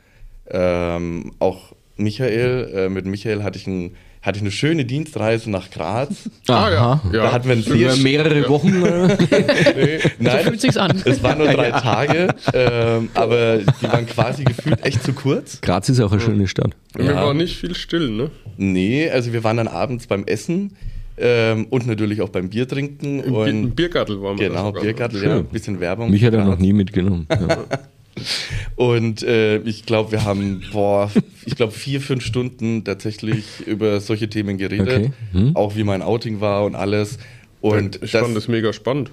[0.49, 3.95] Ähm, auch Michael, äh, mit Michael hatte ich ein
[4.25, 6.09] hatte ich eine schöne Dienstreise nach Graz.
[6.49, 7.03] Ah, ja.
[7.11, 8.49] Da hatten wir sehr mehrere ja.
[8.49, 8.81] Wochen.
[8.81, 9.99] Nee.
[10.19, 11.03] Nein, so fühlt sich's an.
[11.05, 15.61] Es waren nur drei Tage, ähm, aber die waren quasi gefühlt echt zu kurz.
[15.61, 16.73] Graz ist auch eine schöne Stadt.
[16.97, 17.05] Ja.
[17.05, 18.31] Wir waren nicht viel still, ne?
[18.57, 20.77] Nee, also wir waren dann abends beim Essen.
[21.17, 23.21] Ähm, und natürlich auch beim Bier trinken.
[23.21, 24.49] Im, und Biergartel waren wir.
[24.49, 26.11] Genau, Biergartel, ja, ein bisschen Werbung.
[26.11, 27.27] Mich hat er noch nie mitgenommen.
[27.31, 27.59] Ja.
[28.77, 31.11] Und äh, ich glaube, wir haben, boah,
[31.47, 34.89] ich glaube, vier, fünf Stunden tatsächlich über solche Themen geredet.
[34.89, 35.11] Okay.
[35.33, 35.57] Hm.
[35.57, 37.19] Auch wie mein Outing war und alles.
[37.61, 39.11] Und ich das, fand das mega spannend.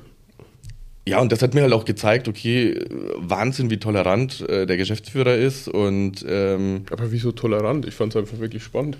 [1.07, 2.79] Ja, und das hat mir halt auch gezeigt, okay,
[3.17, 5.67] Wahnsinn, wie tolerant äh, der Geschäftsführer ist.
[5.67, 7.87] Und, ähm, Aber wieso tolerant?
[7.87, 8.97] Ich fand es einfach wirklich spannend.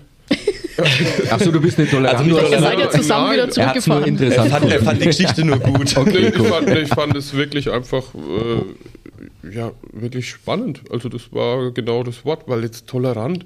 [1.30, 2.18] Achso, du bist nicht tolerant.
[2.18, 4.18] Also nicht Ihr seid ja zusammen Nein, wieder zurückgefahren.
[4.18, 5.96] Er, er, fand, er, fand, die Geschichte nur gut.
[5.96, 9.01] Okay, ich, fand, ich, fand, es wirklich einfach äh,
[9.50, 10.82] ja, wirklich spannend.
[10.90, 13.44] Also das war genau das Wort, weil jetzt tolerant.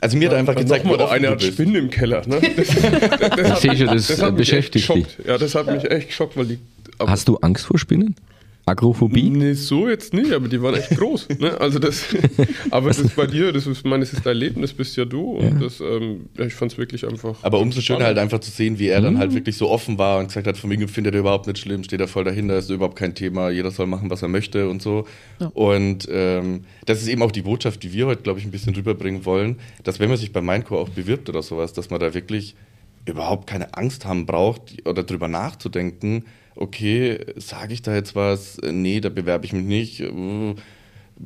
[0.00, 2.26] Also mir ja, hat einfach gezeigt, mal, einer hat Spinnen im Keller.
[2.26, 2.40] Ne?
[2.56, 5.06] Das, das, das, das das, das beschäftigt dich.
[5.24, 6.58] Ja, das hat mich echt geschockt, weil die.
[6.98, 8.16] Hast du Angst vor Spinnen?
[8.64, 9.28] Agrophobie?
[9.28, 11.30] Nee, so jetzt nicht, aber die waren echt groß.
[11.40, 11.60] Ne?
[11.60, 12.04] Also das,
[12.70, 15.04] aber das ist bei dir, das ist, meine, das ist dein Leben, das bist ja
[15.04, 15.32] du.
[15.32, 15.66] Und ja.
[15.66, 17.42] das, ähm, ja, ich fand es wirklich einfach.
[17.42, 19.04] Aber umso schöner halt einfach zu sehen, wie er mhm.
[19.04, 21.58] dann halt wirklich so offen war und gesagt hat, von mir findet er überhaupt nicht
[21.58, 24.68] schlimm, steht er voll dahinter, ist überhaupt kein Thema, jeder soll machen, was er möchte
[24.68, 25.06] und so.
[25.40, 25.48] Ja.
[25.48, 28.76] Und ähm, das ist eben auch die Botschaft, die wir heute, glaube ich, ein bisschen
[28.76, 32.14] rüberbringen wollen, dass wenn man sich bei Mindcore auch bewirbt oder sowas, dass man da
[32.14, 32.54] wirklich
[33.06, 36.24] überhaupt keine Angst haben braucht oder drüber nachzudenken,
[36.56, 38.58] okay, sage ich da jetzt was?
[38.62, 40.02] Nee, da bewerbe ich mich nicht.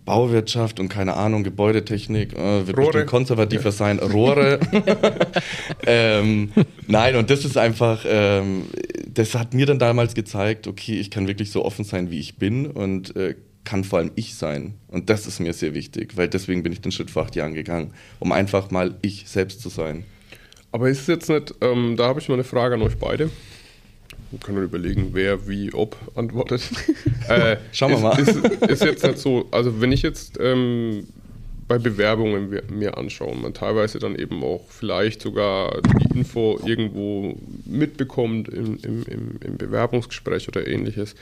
[0.04, 2.86] Bauwirtschaft und keine Ahnung, Gebäudetechnik, äh, wird Rohre.
[2.86, 4.60] bestimmt konservativer sein, Rohre.
[5.86, 6.52] ähm,
[6.86, 8.64] nein, und das ist einfach, ähm,
[9.06, 12.36] das hat mir dann damals gezeigt, okay, ich kann wirklich so offen sein, wie ich
[12.36, 14.74] bin und äh, kann vor allem ich sein.
[14.88, 17.54] Und das ist mir sehr wichtig, weil deswegen bin ich den Schritt vor acht Jahren
[17.54, 20.04] gegangen, um einfach mal ich selbst zu sein.
[20.72, 23.30] Aber ist es jetzt nicht, ähm, da habe ich mal eine Frage an euch beide.
[24.30, 26.62] Wir können überlegen, wer, wie, ob antwortet.
[27.28, 28.18] äh, Schauen wir mal.
[28.18, 28.36] Ist,
[28.68, 31.06] ist jetzt nicht so, also wenn ich jetzt ähm,
[31.68, 37.36] bei Bewerbungen mir- anschaue und man teilweise dann eben auch vielleicht sogar die Info irgendwo
[37.64, 41.14] mitbekommt im, im, im, im Bewerbungsgespräch oder ähnliches.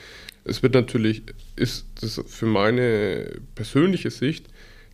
[0.43, 1.23] Es wird natürlich,
[1.55, 4.45] ist das für meine persönliche Sicht,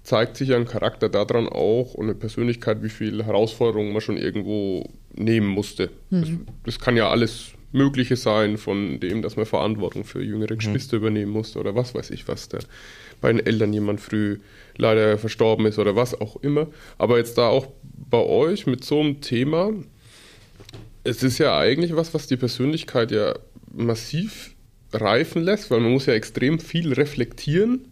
[0.03, 4.89] zeigt sich ein Charakter daran auch und eine Persönlichkeit, wie viel Herausforderungen man schon irgendwo
[5.13, 5.89] nehmen musste.
[6.09, 6.29] Das,
[6.65, 11.31] das kann ja alles Mögliche sein, von dem, dass man Verantwortung für jüngere Geschwister übernehmen
[11.31, 12.59] musste oder was weiß ich, was der
[13.21, 14.39] bei den Eltern jemand früh
[14.77, 16.67] leider verstorben ist oder was auch immer.
[16.97, 17.67] Aber jetzt da auch
[18.09, 19.71] bei euch mit so einem Thema,
[21.03, 23.35] es ist ja eigentlich was, was die Persönlichkeit ja
[23.71, 24.55] massiv
[24.91, 27.87] reifen lässt, weil man muss ja extrem viel reflektieren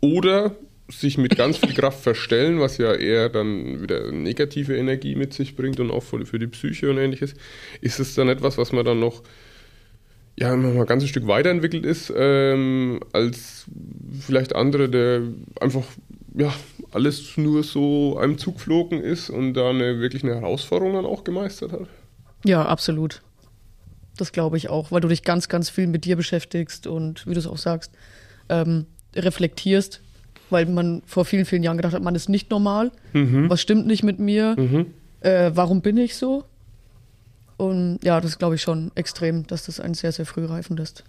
[0.00, 0.54] oder
[0.88, 5.56] sich mit ganz viel Kraft verstellen, was ja eher dann wieder negative Energie mit sich
[5.56, 7.34] bringt und auch für die Psyche und ähnliches.
[7.80, 9.22] Ist es dann etwas, was man dann noch
[10.36, 13.66] ja, noch mal ein ganzes Stück weiterentwickelt ist, ähm, als
[14.20, 15.22] vielleicht andere, der
[15.60, 15.84] einfach
[16.34, 16.52] ja,
[16.90, 21.72] alles nur so einem zugeflogen ist und da eine, wirklich eine Herausforderung dann auch gemeistert
[21.72, 21.86] hat?
[22.44, 23.22] Ja, absolut.
[24.16, 27.34] Das glaube ich auch, weil du dich ganz, ganz viel mit dir beschäftigst und, wie
[27.34, 27.92] du es auch sagst,
[28.48, 30.02] ähm, reflektierst,
[30.50, 32.90] weil man vor vielen, vielen Jahren gedacht hat, man ist nicht normal,
[33.48, 34.56] was stimmt nicht mit mir,
[35.20, 36.44] äh, warum bin ich so?
[37.56, 41.04] Und ja, das glaube ich schon extrem, dass das einen sehr, sehr früh reifen lässt.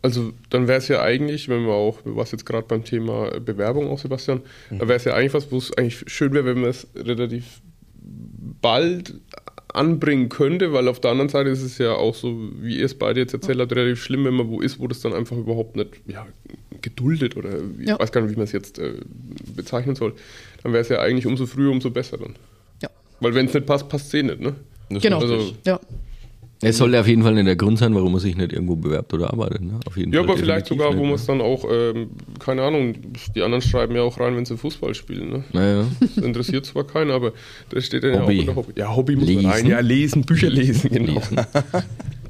[0.00, 3.30] Also dann wäre es ja eigentlich, wenn wir auch, du warst jetzt gerade beim Thema
[3.40, 6.60] Bewerbung auch, Sebastian, da wäre es ja eigentlich was, wo es eigentlich schön wäre, wenn
[6.60, 7.62] man es relativ
[8.60, 9.14] bald
[9.72, 12.94] anbringen könnte, weil auf der anderen Seite ist es ja auch so, wie ihr es
[12.94, 15.76] beide jetzt erzählt habt, relativ schlimm, wenn man wo ist, wo das dann einfach überhaupt
[15.76, 16.26] nicht ja,
[16.82, 17.98] geduldet oder ich Ja.
[17.98, 18.94] weiß gar nicht, wie man es jetzt äh,
[19.56, 20.14] bezeichnen soll.
[20.62, 22.34] Dann wäre es ja eigentlich umso früher, umso besser dann.
[22.82, 22.88] Ja,
[23.20, 24.54] Weil wenn es nicht passt, passt es eh nicht, ne?
[24.90, 25.20] Das genau.
[25.20, 25.80] Also- ja.
[26.64, 29.12] Es sollte auf jeden Fall nicht der Grund sein, warum man sich nicht irgendwo bewerbt
[29.12, 29.62] oder arbeitet.
[29.62, 29.80] Ne?
[29.84, 32.62] Auf jeden Ja, Fall aber vielleicht sogar, wo nicht, man es dann auch, ähm, keine
[32.62, 32.94] Ahnung,
[33.34, 35.38] die anderen schreiben ja auch rein, wenn sie Fußball spielen, ne?
[35.38, 35.44] ne?
[35.52, 35.86] Naja.
[35.98, 37.32] Das interessiert zwar keinen, aber
[37.70, 38.34] das steht dann Hobby.
[38.34, 38.72] ja auch in der Hobby.
[38.76, 39.42] Ja, Hobby muss Lesen.
[39.42, 39.66] man rein.
[39.66, 41.20] Ja, lesen, Bücher lesen, genau.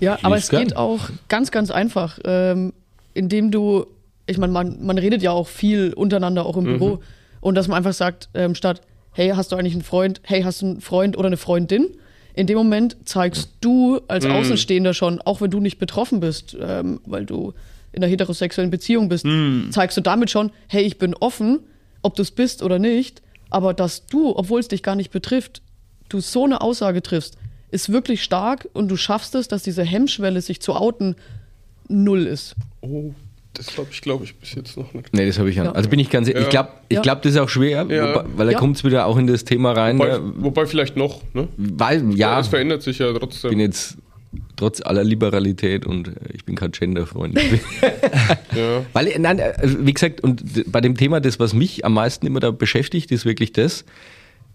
[0.01, 2.73] Ja, aber es geht auch ganz, ganz einfach, ähm,
[3.13, 3.85] indem du,
[4.27, 7.01] ich meine, man, man redet ja auch viel untereinander, auch im Büro,
[7.41, 8.83] und dass man einfach sagt, ähm, statt,
[9.13, 11.89] hey, hast du eigentlich einen Freund, hey, hast du einen Freund oder eine Freundin?
[12.35, 17.01] In dem Moment zeigst du als Außenstehender schon, auch wenn du nicht betroffen bist, ähm,
[17.05, 17.53] weil du
[17.93, 19.27] in einer heterosexuellen Beziehung bist,
[19.71, 21.61] zeigst du damit schon, hey, ich bin offen,
[22.01, 25.61] ob du es bist oder nicht, aber dass du, obwohl es dich gar nicht betrifft,
[26.09, 27.37] du so eine Aussage triffst,
[27.71, 31.17] ist wirklich stark und du schaffst es, dass diese Hemmschwelle, sich zu outen,
[31.89, 32.55] null ist.
[32.81, 33.13] Oh,
[33.55, 35.13] das habe ich, glaube ich, bis jetzt noch nicht.
[35.13, 35.67] Nee, das habe ich an.
[35.67, 35.73] Ja.
[35.73, 37.03] Also bin ich ganz ehrlich, ich glaube, ich Ja.
[37.03, 38.15] glaub, das ist auch schwer, Ja.
[38.15, 38.59] wobei, weil da Ja.
[38.59, 39.99] kommt es wieder auch in das Thema rein.
[39.99, 40.33] Wobei, ne?
[40.37, 41.49] wobei vielleicht noch, ne?
[41.57, 43.59] Weil, ja, Es ich verändert sich ja bin trotzdem.
[43.61, 43.99] jetzt
[44.57, 47.39] trotz aller Liberalität und äh, ich bin kein Genderfreund.
[48.57, 48.83] Ja.
[48.93, 52.27] Weil, äh, nein, äh, wie gesagt, und bei dem Thema, das, was mich am meisten
[52.27, 53.85] immer da beschäftigt, ist wirklich das.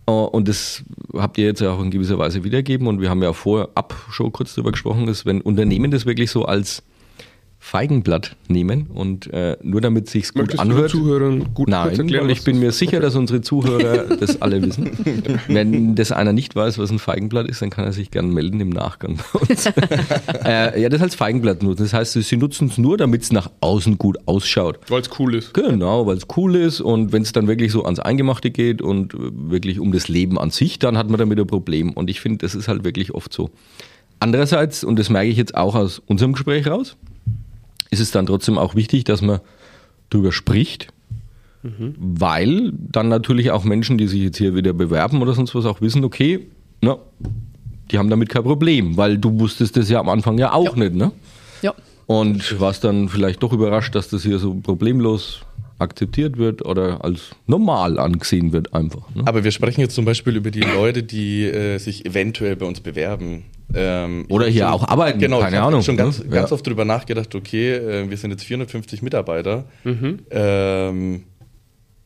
[0.05, 0.83] Und das
[1.13, 4.31] habt ihr jetzt ja auch in gewisser Weise wiedergeben und wir haben ja vorab schon
[4.31, 6.81] kurz darüber gesprochen, dass wenn Unternehmen das wirklich so als
[7.67, 10.93] Feigenblatt nehmen und äh, nur damit sich's gut Möchtest anhört.
[10.93, 14.61] du Zuhörern gut Nein, erklären, weil ich bin mir sicher, dass unsere Zuhörer das alle
[14.61, 14.89] wissen.
[15.49, 18.61] Wenn das einer nicht weiß, was ein Feigenblatt ist, dann kann er sich gerne melden
[18.61, 19.65] im Nachgang bei uns.
[20.45, 21.83] äh, ja, das als Feigenblatt nutzen.
[21.83, 24.79] Das heißt, sie nutzen es nur, damit es nach außen gut ausschaut.
[24.87, 25.53] Weil es cool ist.
[25.53, 29.13] Genau, weil es cool ist und wenn es dann wirklich so ans Eingemachte geht und
[29.13, 31.91] äh, wirklich um das Leben an sich, dann hat man damit ein Problem.
[31.91, 33.49] Und ich finde, das ist halt wirklich oft so.
[34.21, 36.95] Andererseits, und das merke ich jetzt auch aus unserem Gespräch raus,
[37.89, 39.39] ist es dann trotzdem auch wichtig, dass man
[40.09, 40.87] drüber spricht,
[41.97, 45.81] weil dann natürlich auch Menschen, die sich jetzt hier wieder bewerben oder sonst was auch
[45.81, 46.47] wissen, okay,
[46.81, 46.97] na,
[47.91, 50.83] die haben damit kein Problem, weil du wusstest das ja am Anfang ja auch Ja.
[50.83, 51.11] nicht, ne?
[51.61, 51.73] Ja,
[52.05, 55.41] Und warst dann vielleicht doch überrascht, dass das hier so problemlos
[55.79, 59.13] akzeptiert wird oder als normal angesehen wird einfach.
[59.15, 59.23] Ne?
[59.25, 62.79] Aber wir sprechen jetzt zum Beispiel über die Leute, die äh, sich eventuell bei uns
[62.79, 63.43] bewerben.
[63.75, 66.29] Ähm, Oder ich hier hab auch arbeiten, Genau, keine ich Ahnung, schon ganz, ne?
[66.29, 66.55] ganz Ja.
[66.55, 69.65] oft drüber nachgedacht, okay, äh, wir sind jetzt 450 Mitarbeiter.
[69.83, 70.19] Mhm.
[70.31, 71.23] Ähm,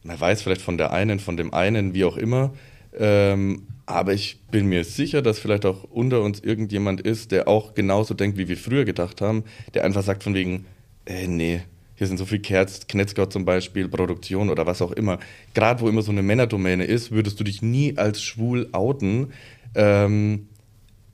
[0.04, 2.52] man weiß vielleicht von der einen, von dem einen, wie auch immer.
[2.98, 7.74] Ähm, aber ich bin mir sicher, dass vielleicht auch unter uns irgendjemand ist, der auch
[7.76, 10.66] genauso denkt, wie wir früher gedacht haben, der einfach sagt von wegen,
[11.06, 11.62] äh, nee,
[12.02, 15.20] hier sind so viel Kerz, Knetzgott zum Beispiel, Produktion oder was auch immer.
[15.54, 19.28] Gerade wo immer so eine Männerdomäne ist, würdest du dich nie als schwul outen.
[19.76, 20.48] Ähm,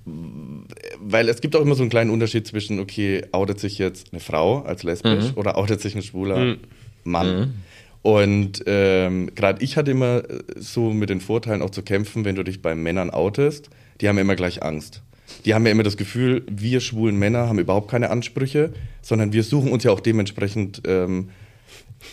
[0.06, 4.21] weil es gibt auch immer so einen kleinen Unterschied zwischen, okay, outet sich jetzt eine
[4.21, 5.34] Frau als lesbisch Mhm.
[5.38, 6.58] oder outet sich ein schwuler Mhm.
[7.04, 7.54] Mann.
[8.02, 12.36] Und ähm, gerade ich hatte immer äh, so mit den Vorteilen auch zu kämpfen, wenn
[12.36, 13.69] du dich bei Männern outest,
[14.00, 15.02] die haben immer gleich Angst.
[15.45, 19.43] Die haben ja immer das Gefühl, wir schwulen Männer haben überhaupt keine Ansprüche, sondern wir
[19.43, 21.29] suchen uns ja auch dementsprechend ähm,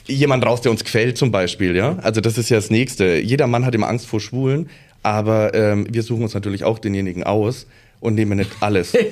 [0.07, 1.97] jemand raus, der uns gefällt zum Beispiel, ja.
[1.99, 3.19] Also das ist ja das Nächste.
[3.19, 4.69] Jeder Mann hat immer Angst vor Schwulen,
[5.03, 7.67] aber ähm, wir suchen uns natürlich auch denjenigen aus
[8.05, 8.93] und nehmen nicht alles.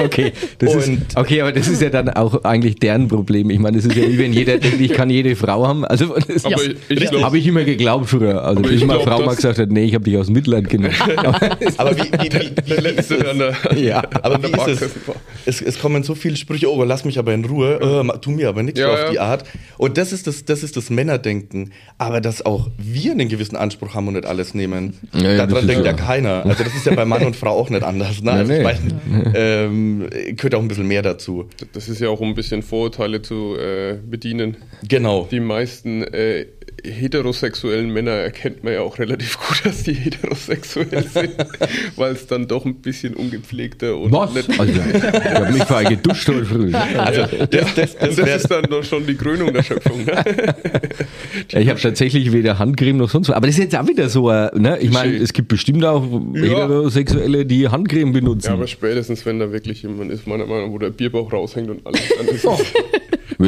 [0.00, 3.50] Okay, das ist, okay, aber das ist ja dann auch eigentlich deren Problem.
[3.50, 5.84] Ich meine, das ist ja wie wenn jeder denkt, ich kann jede Frau haben.
[5.84, 8.42] Also das glaub- habe ich immer geglaubt früher.
[8.42, 10.94] Also bis ich meine Frau mal gesagt hat, nee, ich habe dich aus Mitleid genommen.
[11.76, 14.90] Aber wie, wie, wie, wie, an der, Ja, aber an der wie ist es?
[15.46, 15.62] es?
[15.62, 18.62] Es kommen so viele Sprüche, oh, lass mich aber in Ruhe, äh, tu mir aber
[18.62, 19.10] nichts Ja, auf ja.
[19.10, 19.44] die Art.
[19.78, 21.72] Und das ist das, das ist das Männerdenken.
[21.98, 25.64] Aber dass auch wir einen gewissen Anspruch haben und nicht alles nehmen, Ja, ja, daran
[25.64, 26.44] ist denkt ja keiner.
[26.46, 28.22] Also das ist ja bei Mann und Frau auch nicht anders.
[28.22, 28.29] Ne?
[28.32, 28.58] Also nee.
[28.58, 31.48] ich meine, ähm, gehört auch ein bisschen mehr dazu.
[31.72, 34.56] Das ist ja auch um ein bisschen Vorurteile zu äh, bedienen.
[34.88, 35.28] Genau.
[35.30, 36.46] Die meisten äh,
[36.84, 41.34] heterosexuellen Männer erkennt man ja auch relativ gut, dass die heterosexuell sind,
[41.96, 44.34] weil es dann doch ein bisschen ungepflegter und Was?
[44.34, 44.58] nicht.
[44.58, 46.72] Also, ich habe mich vorher geduscht heute früh.
[46.74, 50.04] Also das, das, das, das ist dann doch schon die Krönung der Schöpfung.
[50.04, 50.24] Ne?
[51.52, 53.36] Ich habe tatsächlich weder Handcreme noch sonst was.
[53.36, 54.78] Aber das ist jetzt auch wieder so, äh, ne?
[54.80, 58.48] Ich meine, es gibt bestimmt auch Heterosexuelle, die Handcreme benutzen.
[58.48, 61.70] Ja, aber spätestens, wenn da wirklich jemand ist, meiner Meinung nach, wo der Bierbauch raushängt
[61.70, 62.72] und alles, dann ist es.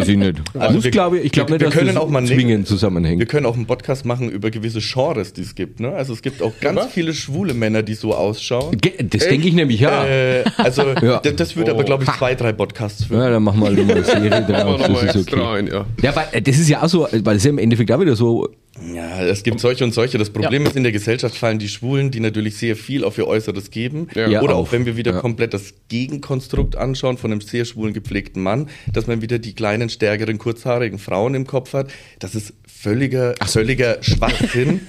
[0.01, 0.35] Weiß ich nicht.
[0.59, 2.25] Also Muss, wir- glaube ich, ich glaube wir- nicht, wir dass können das auch mal
[2.27, 3.29] zwingend wir zusammenhängt.
[3.29, 5.81] können auch einen Podcast machen über gewisse Genres, die es gibt.
[5.81, 5.93] Ne?
[5.93, 6.93] Also es gibt auch ganz Was?
[6.93, 8.77] viele schwule Männer, die so ausschauen.
[8.79, 10.05] Ge- Das denke ich nämlich, ja.
[10.05, 11.21] Äh, also Ja.
[11.21, 11.85] das, das würde aber, Oh.
[11.85, 13.21] glaube ich, zwei, drei Podcasts füllen.
[13.23, 14.81] Ja, dann machen wir halt eine Serie Aber draus.
[14.81, 15.43] nochmal Das ist okay.
[15.43, 15.85] ein, ja.
[16.03, 18.01] Ja, weil äh, das ist ja auch so, weil das ist ja im Endeffekt auch
[18.01, 18.49] wieder so,
[18.95, 20.17] Ja, es gibt solche und solche.
[20.19, 23.27] Das Problem ist, in der Gesellschaft fallen die Schwulen, die natürlich sehr viel auf ihr
[23.29, 24.09] Äußeres geben.
[24.15, 24.27] Ja.
[24.29, 25.21] Ja, Oder auch wenn wir wieder Ja.
[25.21, 29.91] komplett das Gegenkonstrukt anschauen von einem sehr schwulen gepflegten Mann, dass man wieder die kleinen,
[29.91, 31.91] stärkeren, kurzhaarigen Frauen im Kopf hat.
[32.19, 34.81] Das ist völliger, völliger Schwachsinn.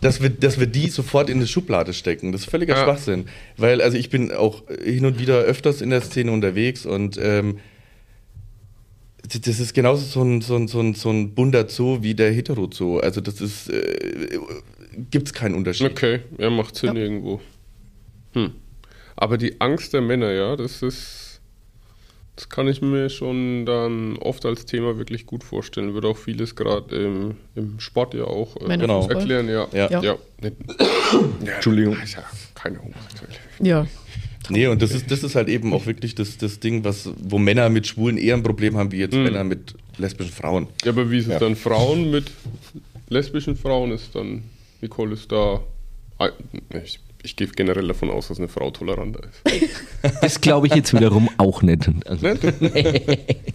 [0.00, 2.32] Dass wir, dass wir die sofort in eine Schublade stecken.
[2.32, 2.82] Das ist völliger Ja.
[2.82, 3.26] Schwachsinn.
[3.56, 7.60] Weil, also ich bin auch hin und wieder öfters in der Szene unterwegs und ähm,
[9.22, 12.32] das ist genauso so ein, so ein, so ein, so ein bunter Zoo wie der
[12.32, 12.98] Hetero-Zoo.
[12.98, 14.38] Also das ist, äh,
[15.10, 15.88] gibt es keinen Unterschied.
[15.92, 17.02] Okay, ja, macht Sinn Ja.
[17.02, 17.40] irgendwo.
[18.32, 18.50] Hm.
[19.14, 21.21] Aber die Angst der Männer, ja, das ist,
[22.36, 25.94] das kann ich mir schon dann oft als Thema wirklich gut vorstellen.
[25.94, 29.16] Wird auch vieles gerade im, im Sport ja auch äh, Männerfußball.
[29.16, 29.66] erklären, ja.
[29.72, 29.90] Ja.
[29.90, 30.02] ja.
[30.02, 30.16] Ja.
[31.54, 31.96] Entschuldigung.
[32.54, 33.34] Keine Homosexuelle.
[33.60, 33.86] Ja.
[34.48, 37.38] Nee, und das ist, das ist halt eben auch wirklich das, das Ding, was, wo
[37.38, 39.22] Männer mit Schwulen eher ein Problem haben, wie jetzt Mhm.
[39.24, 40.66] Männer mit lesbischen Frauen.
[40.84, 41.38] Ja, aber wie ist es Ja.
[41.38, 42.30] dann Frauen mit
[43.08, 43.92] lesbischen Frauen?
[43.92, 44.42] Ist dann,
[44.80, 45.60] Nicole ist da,
[46.82, 50.12] ich, ich gehe generell davon aus, dass eine Frau toleranter ist.
[50.22, 51.88] das glaube ich jetzt wiederum auch nicht.
[52.06, 52.42] Also, Nicht?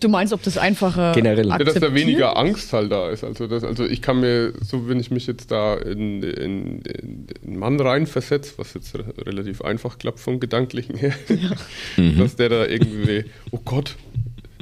[0.00, 1.46] Du meinst, ob das einfacher Generell.
[1.48, 3.22] Ja, Ja, dass da weniger Angst halt da ist.
[3.22, 7.26] Also, das, also ich kann mir, so wenn ich mich jetzt da in, in, in
[7.46, 11.14] einen Mann reinversetze, was jetzt re relativ einfach klappt vom Gedanklichen her,
[12.18, 13.96] dass der da irgendwie, oh Gott,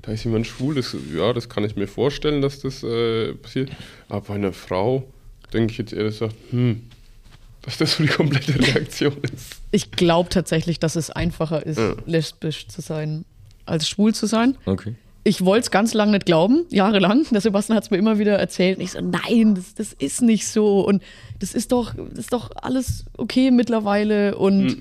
[0.03, 3.71] da ist jemand schwul, das, ja, das kann ich mir vorstellen, dass das äh, passiert.
[4.09, 5.05] Aber bei einer Frau
[5.53, 6.83] denke ich jetzt eher gesagt, hm,
[7.63, 9.57] dass das so die komplette Reaktion ist.
[9.71, 11.95] Ich glaube tatsächlich, dass es einfacher ist, Ja.
[12.07, 13.25] lesbisch zu sein,
[13.67, 14.57] als schwul zu sein.
[14.67, 14.95] okay.
[15.25, 17.25] Ich wollte es ganz lange nicht glauben, jahrelang.
[17.31, 18.79] Der Sebastian hat es mir immer wieder erzählt.
[18.79, 20.81] Und ich so, nein, das, das ist nicht so.
[20.85, 21.01] Und
[21.39, 24.37] das ist doch, das ist doch alles okay mittlerweile.
[24.37, 24.79] Und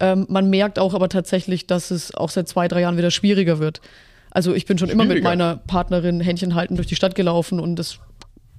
[0.00, 3.58] ähm, man merkt auch aber tatsächlich, dass es auch seit zwei, drei Jahren wieder schwieriger
[3.58, 3.82] wird.
[4.30, 7.76] Also ich bin schon immer mit meiner Partnerin Händchen halten durch die Stadt gelaufen und
[7.76, 7.98] das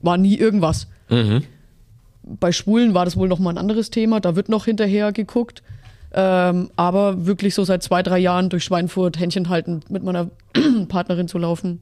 [0.02, 0.86] war nie irgendwas.
[2.24, 4.20] Bei Schwulen war das wohl noch mal ein anderes Thema.
[4.20, 5.62] Da wird noch hinterher geguckt.
[6.16, 10.30] Ähm, aber wirklich so seit zwei, drei Jahren durch Schweinfurt Händchen halten mit meiner
[10.88, 11.82] Partnerin zu laufen,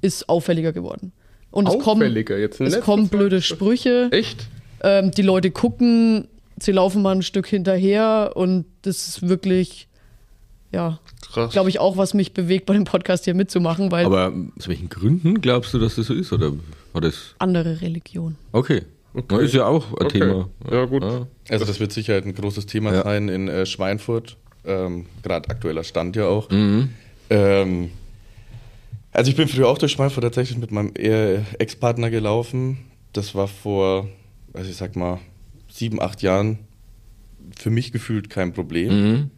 [0.00, 1.12] ist auffälliger geworden.
[1.52, 4.08] Und es kommen, jetzt es kommen blöde Sprüche.
[4.10, 4.46] Echt?
[4.82, 9.88] Ähm, die Leute gucken, sie laufen mal ein Stück hinterher und das ist wirklich,
[10.72, 10.98] ja,
[11.50, 14.88] glaube ich auch, was mich bewegt, bei dem Podcast hier mitzumachen, weil Aber aus welchen
[14.88, 16.32] Gründen glaubst du, dass das so ist?
[16.32, 16.52] Oder
[16.92, 17.34] war das.
[17.38, 18.36] andere Religion.
[18.52, 18.82] Okay.
[19.14, 19.44] Okay.
[19.44, 20.20] Ist ja auch ein Okay.
[20.20, 20.48] Thema.
[20.70, 21.02] Ja, gut.
[21.48, 23.02] Also das wird sicher ein großes Thema Ja.
[23.02, 24.36] sein in äh, Schweinfurt.
[24.64, 26.48] Ähm, Gerade aktueller Stand ja auch.
[26.50, 26.90] Mhm.
[27.30, 27.90] Ähm,
[29.12, 32.78] also ich bin früher auch durch Schweinfurt tatsächlich mit meinem äh, Ex-Partner gelaufen.
[33.12, 34.08] Das war vor,
[34.52, 35.18] also ich sag mal,
[35.68, 36.58] sieben, acht Jahren
[37.58, 38.92] für mich gefühlt kein Problem.
[39.12, 39.30] Mhm.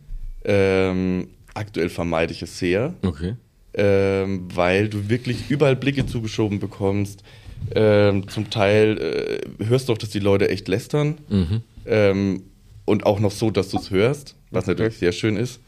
[0.44, 2.94] Ähm, aktuell vermeide ich es sehr.
[3.02, 3.36] Okay.
[3.74, 7.22] ähm, weil du wirklich überall Blicke zugeschoben bekommst.
[7.74, 11.18] Ähm, zum Teil äh, hörst du auch, dass die Leute echt lästern.
[11.86, 12.42] Ähm,
[12.84, 15.60] und auch noch so, dass du es hörst, was natürlich sehr schön ist.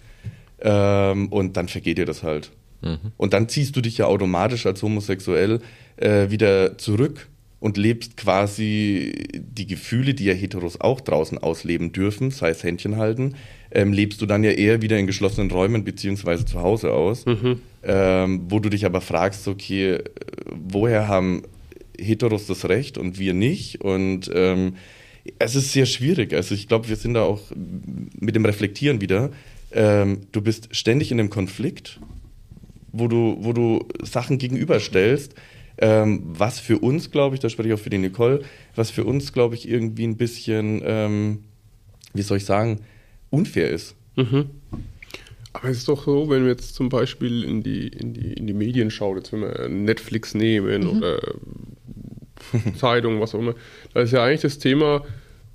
[0.60, 2.50] Ähm, und dann vergeht dir das halt.
[3.16, 5.60] Und dann ziehst du dich ja automatisch als homosexuell
[5.96, 7.28] äh, wieder zurück
[7.60, 12.98] und lebst quasi die Gefühle, die ja Heteros auch draußen ausleben dürfen, sei es Händchen
[12.98, 13.36] halten,
[13.70, 17.24] ähm, lebst du dann ja eher wieder in geschlossenen Räumen beziehungsweise zu Hause aus,
[17.82, 20.04] ähm, wo du dich aber fragst, okay, äh,
[20.50, 21.42] woher haben
[21.98, 23.80] Heteros das Recht und wir nicht?
[23.80, 24.76] Und ähm,
[25.38, 26.34] es ist sehr schwierig.
[26.34, 29.30] Also ich glaube, wir sind da auch mit dem Reflektieren wieder.
[29.72, 32.00] Ähm, du bist ständig in einem Konflikt,
[32.92, 35.34] wo du, wo du Sachen gegenüberstellst,
[35.78, 38.44] ähm, was für uns, glaube ich, da spreche ich auch für die Nicole,
[38.76, 41.44] was für uns, glaube ich, irgendwie ein bisschen, ähm,
[42.12, 42.80] wie soll ich sagen,
[43.30, 43.96] unfair ist.
[45.52, 48.46] Aber es ist doch so, wenn wir jetzt zum Beispiel in die, in die, in
[48.46, 51.20] die Medien schauen, jetzt wenn wir Netflix nehmen oder
[52.78, 53.54] Zeitung, was auch immer,
[53.92, 55.04] da ist ja eigentlich das Thema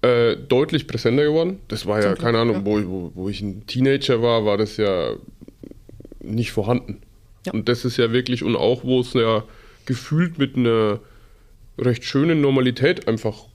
[0.02, 1.60] äh, deutlich präsenter geworden.
[1.68, 4.78] Das war ja, keine Ahnung, wo, ich- wo, wo ich ein Teenager war, war das
[4.78, 5.12] ja
[6.22, 7.02] nicht vorhanden.
[7.46, 7.54] Ja.
[7.54, 9.44] Und das ist ja wirklich, und auch wo es ja
[9.86, 11.00] gefühlt mit einer
[11.78, 13.46] recht schönen Normalität einfach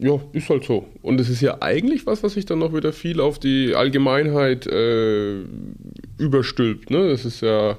[0.00, 0.86] ja, ist halt so.
[1.02, 4.64] Und es ist ja eigentlich was, was sich dann noch wieder viel auf die Allgemeinheit
[4.68, 5.40] äh,
[6.18, 6.90] überstülpt.
[6.90, 7.08] Ne?
[7.08, 7.76] Das ist ja,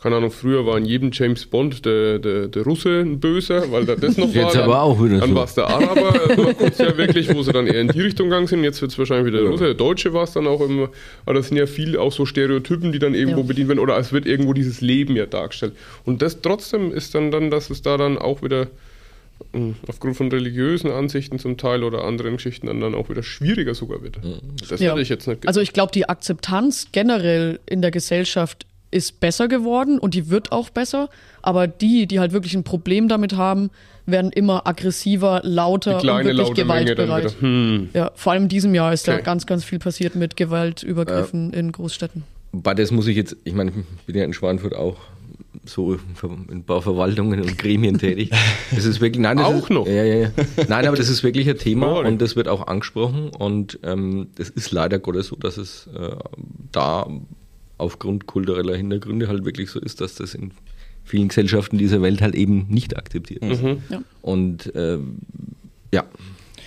[0.00, 3.84] keine Ahnung, früher war in jedem James Bond der, der, der Russe ein Böser, weil
[3.84, 4.42] da das noch war.
[4.44, 5.34] Jetzt Dann- aber auch wieder Dann so.
[5.34, 8.28] war es der Araber, also kurz ja wirklich, wo sie dann eher in die Richtung
[8.30, 8.62] gegangen sind.
[8.62, 9.64] Jetzt wird es wahrscheinlich wieder der Russe.
[9.64, 10.88] Der Deutsche war es dann auch immer.
[11.26, 13.46] Aber das sind ja viel auch so Stereotypen, die dann irgendwo Ja.
[13.48, 13.80] bedient werden.
[13.80, 15.72] Oder es wird irgendwo dieses Leben ja dargestellt.
[16.04, 18.68] Und das trotzdem ist dann, dann dass es da dann auch wieder
[19.52, 23.74] mh, aufgrund von religiösen Ansichten zum Teil oder anderen Geschichten dann, dann auch wieder schwieriger
[23.74, 24.18] sogar wird.
[24.68, 24.90] Das Ja.
[24.92, 29.48] hätte ich jetzt nicht Also ich glaube, die Akzeptanz generell in der Gesellschaft ist besser
[29.48, 31.08] geworden und die wird auch besser.
[31.42, 33.70] Aber die, die halt wirklich ein Problem damit haben,
[34.06, 37.36] werden immer aggressiver, lauter die und kleine wirklich laute Menge dann gewaltbereit.
[37.40, 37.88] Hm.
[37.92, 39.22] Ja, vor allem in diesem Jahr ist da Okay.
[39.22, 42.24] ganz, ganz viel passiert mit Gewaltübergriffen in Großstädten.
[42.52, 44.96] Bei das muss ich jetzt, ich meine, ich bin ja in Schweinfurt auch
[45.64, 46.00] so in
[46.50, 48.30] ein paar Verwaltungen und Gremien tätig.
[48.74, 49.86] Das ist wirklich, nein, das Auch ist, noch?
[49.86, 50.30] Ja, ja, ja.
[50.68, 54.48] Nein, aber das ist wirklich ein Thema und das wird auch angesprochen und ähm, das
[54.48, 56.16] ist leider Gottes so, dass es äh,
[56.72, 57.06] da
[57.78, 60.50] aufgrund kultureller Hintergründe halt wirklich so ist, dass das in
[61.04, 63.62] vielen Gesellschaften dieser Welt halt eben nicht akzeptiert ist.
[63.62, 64.02] Ja.
[64.20, 65.16] Und ähm,
[65.92, 66.04] ja,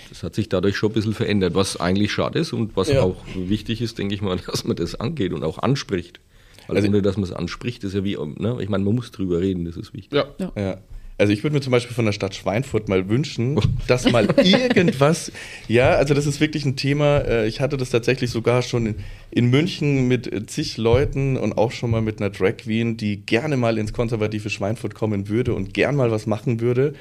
[0.08, 3.02] das hat sich dadurch schon ein bisschen verändert, was eigentlich schade ist und was Ja.
[3.02, 6.18] auch wichtig ist, denke ich mal, dass man das angeht und auch anspricht.
[6.66, 8.56] Weil Also- ohne dass man es anspricht, ist ja wie, ne?
[8.60, 10.12] ich meine, man muss drüber reden, das ist wichtig.
[10.38, 10.50] Ja.
[10.56, 10.78] Ja.
[11.18, 15.30] Also ich würde mir zum Beispiel von der Stadt Schweinfurt mal wünschen, dass mal irgendwas,
[15.68, 18.94] ja, also das ist wirklich ein Thema, äh, ich hatte das tatsächlich sogar schon in,
[19.30, 23.18] in München mit äh, zig Leuten und auch schon mal mit einer Drag Queen, die
[23.24, 26.94] gerne mal ins konservative Schweinfurt kommen würde und gern mal was machen würde,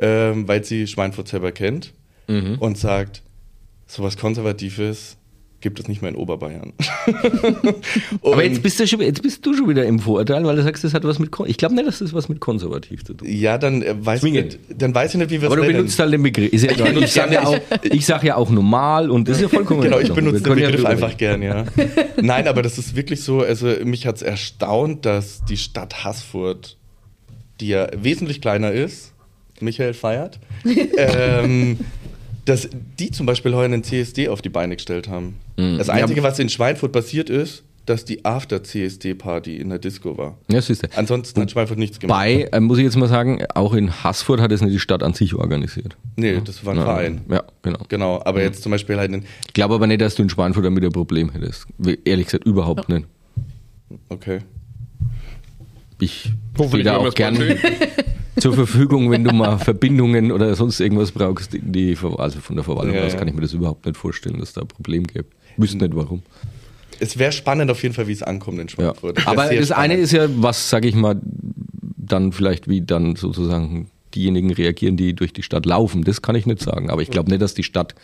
[0.00, 1.92] ähm, weil sie Schweinfurt selber kennt
[2.60, 3.22] und sagt,
[3.86, 5.16] sowas Konservatives
[5.60, 6.72] gibt es nicht mehr in Oberbayern.
[8.22, 10.84] Aber jetzt bist, du schon, jetzt bist du schon wieder im Vorurteil, weil du sagst,
[10.84, 13.34] das hat was mit, ich glaube nicht, dass das was mit konservativ zu tun hat.
[13.34, 15.66] ja, dann äh, weiß ich nicht, dann weiß ich nicht, wie wir Aber es du
[15.66, 15.76] nennen.
[15.78, 16.52] benutzt halt den Begriff.
[16.52, 19.48] Ja, ich benutze sage ja, auch- ich sag ja auch normal und das ist ja
[19.48, 21.64] vollkommen Genau, ich benutze den ja Begriff drüber einfach gern, ja.
[22.22, 26.76] Nein, aber das ist wirklich so, also mich hat es erstaunt, dass die Stadt Haßfurt,
[27.60, 29.12] die ja wesentlich kleiner ist,
[29.60, 30.38] Michael feiert,
[30.96, 31.78] ähm,
[32.48, 32.68] dass
[32.98, 35.36] die zum Beispiel heuer einen CSD auf die Beine gestellt haben.
[35.56, 40.36] Das Ja, Einzige, was in Schweinfurt passiert ist, dass die After-CSD-Party in der Disco war.
[40.50, 40.88] Ja, siehst du.
[40.96, 42.18] Ansonsten hat Schweinfurt nichts gemacht.
[42.18, 45.02] Bei, äh, muss ich jetzt mal sagen, auch in Haßfurt hat es nicht die Stadt
[45.02, 45.96] an sich organisiert.
[46.16, 47.20] Nee, das war ein Ja, Verein.
[47.30, 47.78] Ja, genau.
[47.88, 50.64] Genau, aber jetzt zum Beispiel halt in, Ich glaube aber nicht, dass du in Schweinfurt
[50.66, 51.66] damit ein Problem hättest.
[52.04, 53.06] Ehrlich gesagt, überhaupt nicht.
[54.10, 54.40] okay.
[56.00, 56.30] Ich
[56.68, 57.56] stehe da wir auch gerne.
[58.40, 61.50] zur Verfügung, wenn du mal Verbindungen oder sonst irgendwas brauchst.
[61.60, 63.18] Die, also von der Verwaltung Ja, aus ja.
[63.18, 65.34] kann ich mir das überhaupt nicht vorstellen, dass da ein Problem gibt.
[65.56, 66.22] Wüsste nicht warum.
[67.00, 68.70] Es wäre spannend auf jeden Fall, wie es ankommt in Ja.
[68.74, 69.16] Schweinfurt.
[69.18, 69.98] wär Aber das eine spannend.
[70.04, 71.20] ist ja, was, sage ich mal,
[71.96, 76.02] dann vielleicht wie dann sozusagen diejenigen reagieren, die durch die Stadt laufen.
[76.02, 76.90] Das kann ich nicht sagen.
[76.90, 77.94] Aber ich glaube nicht, dass die Stadt,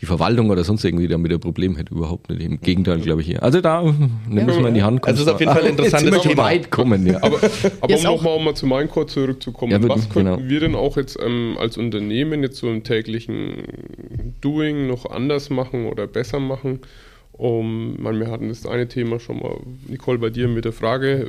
[0.00, 1.94] die Verwaltung oder sonst irgendwie damit ein Problem hätte.
[1.94, 2.42] Überhaupt nicht.
[2.42, 3.28] Im Gegenteil, glaube ich.
[3.28, 3.42] Hier.
[3.42, 3.82] Also da
[4.28, 5.04] nimm es mal in die Hand.
[5.06, 6.42] Also es ist auf jeden Fall ein wir interessantes Thema.
[6.44, 7.22] weit kommen, ja.
[7.22, 7.38] Aber,
[7.80, 10.48] aber um auch- nochmal um mal zu Minecore zurückzukommen, Ja, was könnten genau.
[10.48, 13.54] wir denn auch jetzt ähm, als Unternehmen jetzt so im täglichen
[14.40, 16.80] Doing noch anders machen oder besser machen?
[17.34, 19.56] Um, man, wir hatten das eine Thema schon mal,
[19.88, 21.26] Nicole, bei dir mit der Frage,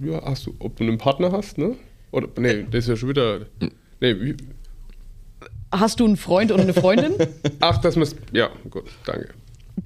[0.00, 1.74] äh, ja, hast du, ob du einen Partner hast, ne?
[2.12, 3.40] Oder, nee, das ist ja schon wieder,
[4.00, 4.34] nee, wie,
[5.72, 7.14] Hast du einen Freund oder eine Freundin?
[7.60, 9.28] ach, dass man ja, gut, danke.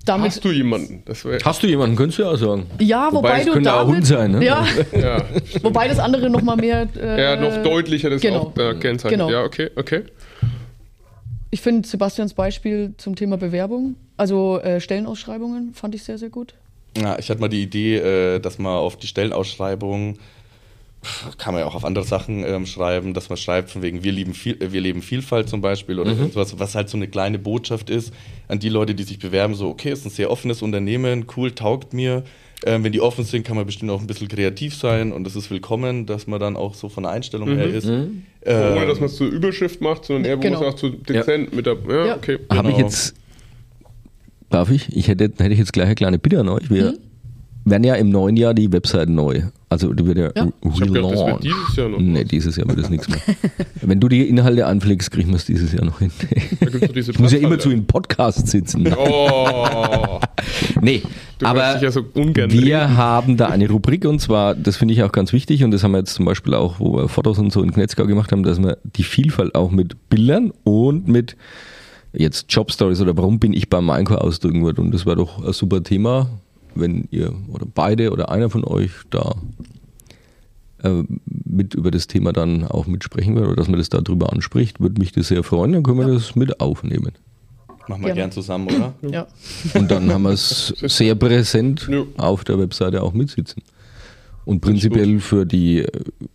[0.04, 0.28] damit.
[0.28, 1.02] Hast du jemanden?
[1.06, 2.66] Das wär, Hast du jemanden, könntest du ja auch sagen.
[2.78, 3.96] ja, wobei, es du könnte auch damit.
[3.96, 4.44] Hund sein, ne?
[4.44, 5.24] Ja, ja,
[5.62, 6.88] wobei das andere nochmal mehr.
[6.96, 8.40] Äh, ja, noch deutlicher das genau.
[8.40, 9.20] auch da kennzeichnet.
[9.20, 9.30] Genau.
[9.30, 10.04] Ja, okay, okay.
[11.50, 16.54] Ich finde Sebastians Beispiel zum Thema Bewerbung, also äh, Stellenausschreibungen, fand ich sehr, sehr gut.
[16.96, 20.18] Ja, ich hatte mal die Idee, äh, dass man auf die Stellenausschreibung,
[21.38, 24.12] kann man ja auch auf andere Sachen ähm, schreiben, dass man schreibt, von wegen, wir,
[24.12, 27.38] lieben viel, äh, wir leben Vielfalt zum Beispiel oder irgendwas, was halt so eine kleine
[27.38, 28.12] Botschaft ist
[28.48, 31.94] an die Leute, die sich bewerben, so, okay, ist ein sehr offenes Unternehmen, cool, taugt
[31.94, 32.24] mir.
[32.66, 35.34] Ähm, wenn die offen sind, kann man bestimmt auch ein bisschen kreativ sein und es
[35.34, 37.86] ist willkommen, dass man dann auch so von der Einstellung her ist.
[37.86, 38.10] Ohne,
[38.44, 40.60] Ähm, dass man es zur Überschrift macht, sondern eher, wo Genau.
[40.60, 41.76] man sagt, so dezent mit der.
[41.88, 42.16] Ja, Ja.
[42.16, 42.38] okay.
[42.52, 42.86] Habe ich Genau.
[42.88, 43.14] jetzt,
[44.50, 44.94] darf ich?
[44.94, 46.68] Ich hätte, hätte ich jetzt gleich eine kleine Bitte an euch.
[46.68, 46.98] Wir
[47.64, 49.42] werden ja im neuen Jahr die Website neu.
[49.72, 50.48] Also die wird ja, Ja.
[50.62, 51.44] Wird relaunched.
[51.44, 52.00] dieses Jahr noch.
[52.00, 53.20] Nee, dieses Jahr wird das nichts mehr.
[53.82, 56.10] Wenn du die Inhalte anpflegst, kriegen wir es dieses Jahr noch hin.
[56.60, 58.92] Da gibt's diese Ich muss ja immer zu in Podcast sitzen.
[58.98, 60.18] Oh,
[60.80, 61.02] Nee,
[61.38, 62.96] du aber ja so ungern wir reden.
[62.96, 65.92] haben da eine Rubrik und zwar, das finde ich auch ganz wichtig und das haben
[65.92, 68.60] wir jetzt zum Beispiel auch, wo wir Fotos und so in Knetzgau gemacht haben, dass
[68.60, 71.36] wir die Vielfalt auch mit Bildern und mit
[72.12, 75.52] jetzt Jobstories oder warum bin ich beim Mainko ausdrücken würde und das wäre doch ein
[75.52, 76.28] super Thema,
[76.74, 79.34] wenn ihr oder beide oder einer von euch da
[80.82, 81.02] äh,
[81.44, 85.00] mit über das Thema dann auch mitsprechen würde oder dass man das darüber anspricht, würde
[85.00, 87.12] mich das sehr freuen, dann können wir das mit aufnehmen.
[87.88, 88.14] machen wir Gerne.
[88.20, 88.94] gern zusammen, oder?
[89.10, 89.26] Ja.
[89.74, 92.04] Und dann haben wir es sehr präsent Ja.
[92.16, 93.62] auf der Webseite auch mitsitzen.
[94.46, 95.88] Und prinzipiell für die, äh,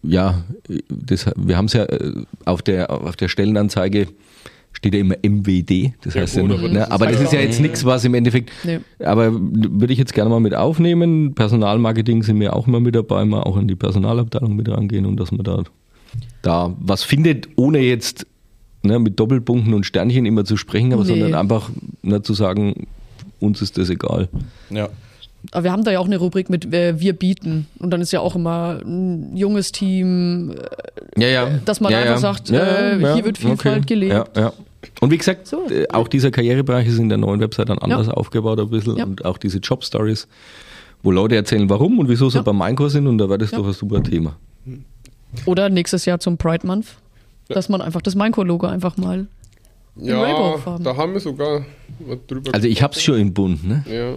[0.03, 0.43] ja,
[0.89, 2.13] das, wir haben es ja äh,
[2.45, 4.07] auf der, auf der Stellenanzeige
[4.85, 7.15] steht ja immer MWD, das Ja, heißt ja nur, aber ne, das ist aber das
[7.17, 8.79] halt ist ja jetzt nichts, was im Endeffekt, Nee.
[9.03, 11.33] aber würde ich jetzt gerne mal mit aufnehmen.
[11.33, 15.19] Personalmarketing sind wir auch immer mit dabei, mal auch in die Personalabteilung mit rangehen und
[15.19, 15.63] dass man da,
[16.43, 18.27] da was findet, ohne jetzt
[18.83, 21.09] ne, mit Doppelpunkten und Sternchen immer zu sprechen, aber Nee.
[21.09, 21.71] sondern einfach
[22.03, 22.85] ne, zu sagen,
[23.39, 24.29] uns ist das egal.
[24.69, 24.89] Ja.
[25.51, 27.67] Aber wir haben da ja auch eine Rubrik mit äh, Wir bieten.
[27.77, 30.55] Und dann ist ja auch immer ein junges Team,
[31.17, 31.59] äh, Ja, ja.
[31.65, 32.17] Dass man ja, einfach ja.
[32.17, 34.31] sagt, äh, hier wird Vielfalt gelebt.
[35.01, 35.67] Und wie gesagt, So.
[35.69, 38.13] äh, auch dieser Karrierebereich ist in der neuen Website dann anders Ja.
[38.13, 39.05] aufgebaut ein bisschen Ja.
[39.05, 40.27] und auch diese Job-Stories,
[41.03, 42.43] wo Leute erzählen, warum und wieso sie Ja.
[42.43, 43.57] beim Mainkurs sind und da wäre das Ja.
[43.59, 44.35] doch ein super Thema.
[45.45, 46.87] Oder nächstes Jahr zum Pride Month,
[47.49, 49.27] dass man einfach das Mainco-Logo einfach mal.
[49.97, 50.83] Ja, Rainbow-Farben.
[50.83, 51.65] da haben wir sogar
[52.05, 53.83] mal drüber Also ich hab's schon im Bund, ne?
[53.89, 54.15] Ja.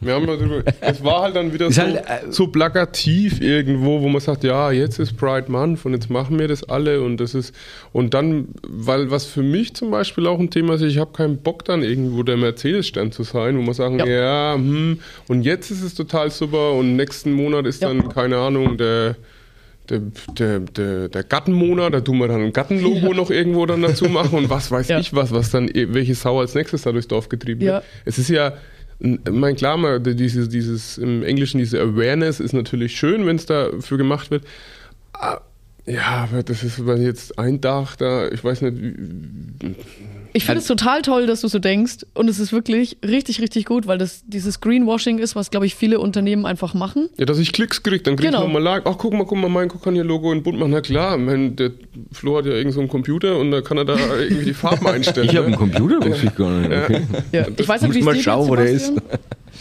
[0.00, 0.62] Wir haben mal drüber.
[0.80, 4.70] Es war halt dann wieder so, halt, äh, so plakativ irgendwo, wo man sagt, ja,
[4.72, 7.54] jetzt ist Pride Month und jetzt machen wir das alle und das ist
[7.92, 11.38] und dann, weil was für mich zum Beispiel auch ein Thema ist, ich habe keinen
[11.38, 14.06] Bock dann irgendwo der Mercedes-Stern zu sein, wo man sagen, Ja.
[14.06, 17.88] ja, hm, und jetzt ist es total super und nächsten Monat ist Ja.
[17.88, 19.16] dann keine Ahnung der
[19.88, 20.00] der,
[20.36, 24.36] der, der, der Gattenmonat, da tun wir dann ein Gattenlogo noch irgendwo dann dazu machen
[24.36, 24.98] und was weiß Ja.
[24.98, 27.74] ich was, was dann, eh- welche Sau als nächstes da durchs Dorf getrieben Ja.
[27.74, 27.84] wird.
[28.04, 28.54] Es ist ja,
[28.98, 33.98] mein klar, mal dieses, dieses im Englischen diese Awareness ist natürlich schön, wenn es dafür
[33.98, 34.44] gemacht wird.
[35.12, 35.40] Ah,
[35.86, 38.76] Ja, aber das ist jetzt ein Tag da, ich weiß nicht,
[40.36, 42.06] Ich finde es total toll, dass du so denkst.
[42.14, 45.74] Und es ist wirklich richtig, richtig gut, weil das dieses Greenwashing ist, was, glaube ich,
[45.74, 47.08] viele Unternehmen einfach machen.
[47.18, 48.42] ja, dass ich Klicks kriege, dann kriege Genau.
[48.42, 48.82] ich nochmal Like.
[48.86, 50.70] Ach, guck mal, guck mal, mein kann hier Logo in bunt machen.
[50.70, 51.72] Na klar, mein, der
[52.12, 54.86] Flo hat ja irgend so einen Computer und da kann er da irgendwie die Farben
[54.86, 55.28] einstellen.
[55.28, 55.58] Ich habe einen ne?
[55.58, 56.72] Computer, wusste ich gar nicht.
[56.72, 57.00] Okay.
[57.32, 57.46] Ja.
[57.56, 59.00] Ich weiß nicht, wie es mal schauen, wo der Sebastian.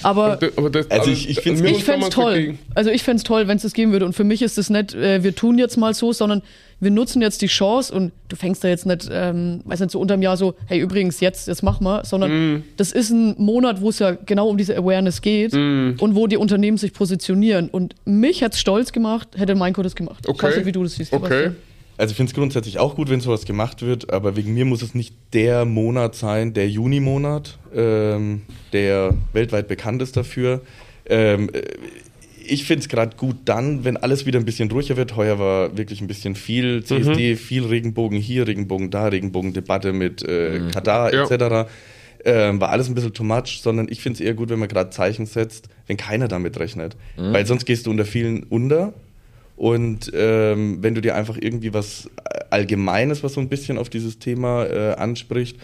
[0.04, 2.34] Aber Aber das, Also ich- ich ich uns fände es toll.
[2.34, 4.06] dagegen- Also ich fände es toll, wenn es das geben würde.
[4.06, 6.42] Und für mich ist es nicht, äh, wir tun jetzt mal so, sondern
[6.80, 10.00] wir nutzen jetzt die Chance und du fängst da jetzt nicht, ähm, weiß nicht, so
[10.00, 12.64] unterm Jahr so, hey, übrigens, jetzt, jetzt mach mal, sondern Mm.
[12.78, 15.94] das ist ein Monat, wo es ja genau um diese Awareness geht Mm.
[16.00, 17.70] und wo die Unternehmen sich positionieren.
[17.70, 20.26] Und mich hätte es stolz gemacht, hätte Mainko das gemacht.
[20.26, 20.48] Ich Okay.
[20.48, 21.14] weiß nicht, wie du das siehst.
[21.14, 21.52] Okay.
[21.98, 24.82] Also ich finde es grundsätzlich auch gut, wenn sowas gemacht wird, aber wegen mir muss
[24.82, 28.42] es nicht der Monat sein, der Juni-Monat, ähm,
[28.74, 30.60] der weltweit bekannt ist dafür.
[31.08, 31.62] Ähm, äh,
[32.48, 35.16] ich finde es gerade gut dann, wenn alles wieder ein bisschen ruhiger wird.
[35.16, 40.62] Heuer war wirklich ein bisschen viel CSD, viel Regenbogen hier, Regenbogen da, Regenbogendebatte mit äh,
[40.72, 41.24] Katar Ja.
[41.26, 41.70] etc.
[42.24, 44.68] Ähm, war alles ein bisschen too much, sondern ich finde es eher gut, wenn man
[44.68, 46.96] gerade Zeichen setzt, wenn keiner damit rechnet.
[47.18, 48.94] Weil sonst gehst du unter vielen unter.
[49.58, 52.10] Und ähm, wenn du dir einfach irgendwie was
[52.50, 55.58] Allgemeines, was so ein bisschen auf dieses Thema äh, anspricht,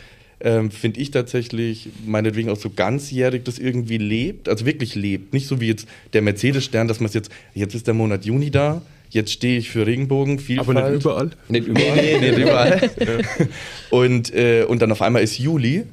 [0.43, 5.33] ähm, finde ich tatsächlich meinetwegen auch so ganzjährig das irgendwie lebt, also wirklich lebt.
[5.33, 8.49] Nicht so wie jetzt der Mercedes-Stern, dass man es jetzt, jetzt ist der Monat Juni
[8.51, 10.77] da, jetzt stehe ich für Regenbogen, Vielfalt.
[10.77, 11.29] Aber nicht überall.
[11.49, 11.95] Nicht überall.
[11.95, 12.89] Nee, nee, nicht überall.
[13.89, 15.83] und, äh, und dann auf einmal ist Juli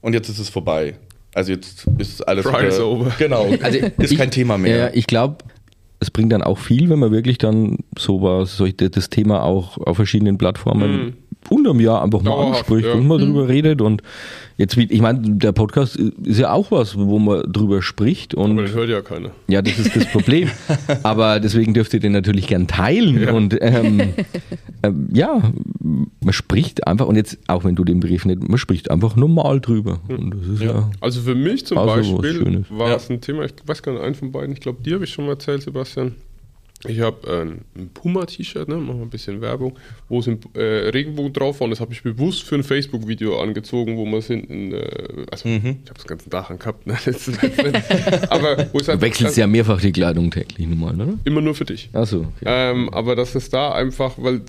[0.00, 0.94] und jetzt ist es vorbei.
[1.34, 3.12] Also jetzt ist alles wieder- over.
[3.18, 4.76] Genau, Also ist ich- kein Thema mehr.
[4.76, 5.38] Ja, ich glaube,
[6.00, 9.78] es bringt dann auch viel, wenn man wirklich dann so was, solche, das Thema auch
[9.78, 11.16] auf verschiedenen Plattformen
[11.50, 12.92] unterm Jahr einfach mal Dauerhaft, anspricht ja.
[12.94, 13.80] und mal drüber redet.
[13.80, 14.02] Und
[14.56, 18.34] jetzt, wie- ich meine, der Podcast ist ja auch was, wo man drüber spricht.
[18.34, 19.30] Und Aber das hört ja keiner.
[19.48, 20.48] ja, das ist das Problem.
[21.02, 23.20] Aber deswegen dürft ihr den natürlich gern teilen.
[23.22, 23.32] Ja.
[23.32, 24.00] Und ähm,
[24.82, 25.42] ähm, ja,
[25.80, 29.60] man spricht einfach, und jetzt, auch wenn du den Brief nicht, man spricht einfach normal
[29.60, 30.00] drüber.
[30.08, 30.90] Und das ist ja.
[31.00, 32.96] Also für mich zum Beispiel war Ja.
[32.96, 35.10] es ein Thema, ich weiß gar nicht, einen von beiden, ich glaube, dir habe ich
[35.12, 36.14] schon mal erzählt, Sebastian.
[36.86, 40.88] Ich habe ein, ein Puma-T-Shirt, ne, machen wir ein bisschen Werbung, wo es ein äh,
[40.90, 44.26] Regenbogen drauf war und das habe ich bewusst für ein Facebook-Video angezogen, wo man es
[44.26, 47.40] hinten, äh, also ich habe das ganzen Tag angehabt, ne, das ist
[48.30, 51.14] aber wo es Du halt wechselst ja mehrfach die Kleidung täglich normal, oder?
[51.24, 51.88] immer nur für dich.
[51.92, 52.44] Achso, okay.
[52.44, 54.40] Ähm, aber dass es da einfach, weil äh,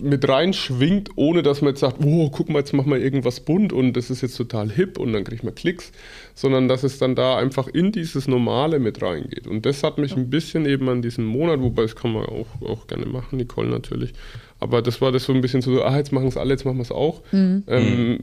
[0.00, 3.40] mit rein schwingt, ohne dass man jetzt sagt, oh, guck mal, jetzt machen wir irgendwas
[3.40, 5.92] bunt und das ist jetzt total hip und dann kriegt man Klicks,
[6.34, 9.46] sondern dass es dann da einfach in dieses Normale mit reingeht.
[9.46, 12.46] Und das hat mich ein bisschen eben an diesem Monat, wobei das kann man auch,
[12.62, 14.12] auch gerne machen, Nicole natürlich.
[14.58, 16.78] Aber das war das so ein bisschen so, ah, jetzt machen es alle, jetzt machen
[16.78, 17.22] wir es auch.
[17.66, 18.18] Ähm,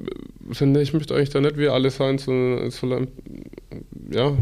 [0.52, 3.08] sondern ich möchte eigentlich da nicht wir alle sein, sondern es soll ein-
[4.12, 4.36] ja,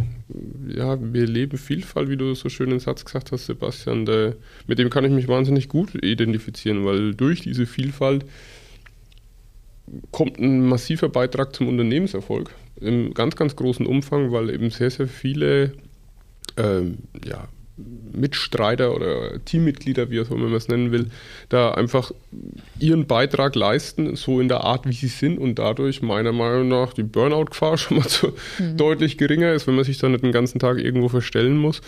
[0.70, 4.06] ja, wir leben Vielfalt, wie du so schön den Satz gesagt hast, Sebastian.
[4.06, 4.36] Der,
[4.68, 8.26] mit dem kann ich mich wahnsinnig gut identifizieren, weil durch diese Vielfalt
[10.12, 15.08] kommt ein massiver Beitrag zum Unternehmenserfolg im ganz, ganz großen Umfang, weil eben sehr, sehr
[15.08, 15.74] viele
[16.58, 17.48] ähm, ja,
[18.14, 21.08] Mitstreiter oder Teammitglieder, wie auch immer man es nennen will,
[21.50, 22.12] da einfach
[22.80, 26.94] ihren Beitrag leisten, so in der Art, wie sie sind und dadurch meiner Meinung nach
[26.94, 28.34] die Burnout-Gefahr schon mal so
[28.76, 31.82] deutlich geringer ist, wenn man sich dann nicht den ganzen Tag irgendwo verstellen muss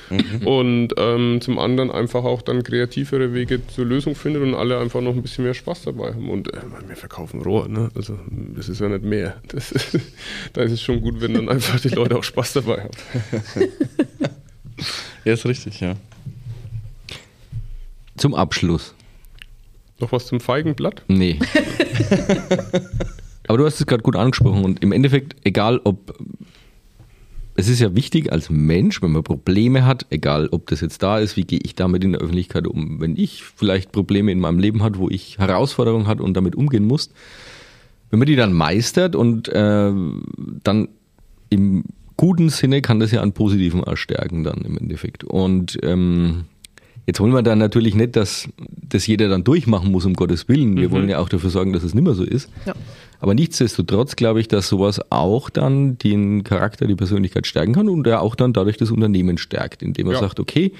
[0.45, 5.01] und ähm, zum anderen einfach auch dann kreativere Wege zur Lösung findet und alle einfach
[5.01, 7.89] noch ein bisschen mehr Spaß dabei haben und äh, wir verkaufen Rohr, ne?
[7.95, 8.17] also
[8.55, 9.37] das ist ja nicht mehr.
[9.47, 9.99] Das ist,
[10.53, 12.91] da ist es schon gut, wenn dann einfach die Leute auch Spaß dabei haben.
[15.25, 15.95] Ja, ist richtig, ja.
[18.17, 18.93] Zum Abschluss.
[19.99, 21.03] Noch was zum Feigenblatt?
[21.07, 21.39] Nee.
[23.47, 26.17] Aber du hast es gerade gut angesprochen und im Endeffekt, egal ob.
[27.55, 31.19] Es ist ja wichtig als Mensch, wenn man Probleme hat, egal ob das jetzt da
[31.19, 34.57] ist, wie gehe ich damit in der Öffentlichkeit um, wenn ich vielleicht Probleme in meinem
[34.57, 37.11] Leben habe, wo ich Herausforderungen habe und damit umgehen muss,
[38.09, 39.91] wenn man die dann meistert und äh,
[40.63, 40.87] dann
[41.49, 41.83] im
[42.17, 45.23] guten Sinne kann das ja an Positiven erstärken dann im Endeffekt.
[45.23, 46.45] Und ähm,
[47.07, 48.47] jetzt wollen wir dann natürlich nicht, dass
[48.89, 50.77] das jeder dann durchmachen muss, um Gottes Willen.
[50.77, 52.49] Wir wollen ja auch dafür sorgen, dass es nicht mehr so ist.
[52.65, 52.73] Ja.
[53.19, 58.05] Aber nichtsdestotrotz glaube ich, dass sowas auch dann den Charakter, die Persönlichkeit stärken kann und
[58.05, 60.19] er auch dann dadurch das Unternehmen stärkt, indem er Ja.
[60.19, 60.73] sagt, okay,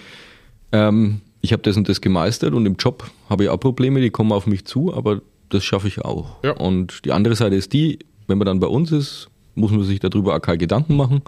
[0.71, 4.09] ähm, ich habe das und das gemeistert und im Job habe ich auch Probleme, die
[4.09, 6.43] kommen auf mich zu, aber das schaffe ich auch.
[6.43, 6.51] Ja.
[6.51, 9.99] Und die andere Seite ist die, wenn man dann bei uns ist, muss man sich
[9.99, 11.21] darüber auch keine Gedanken machen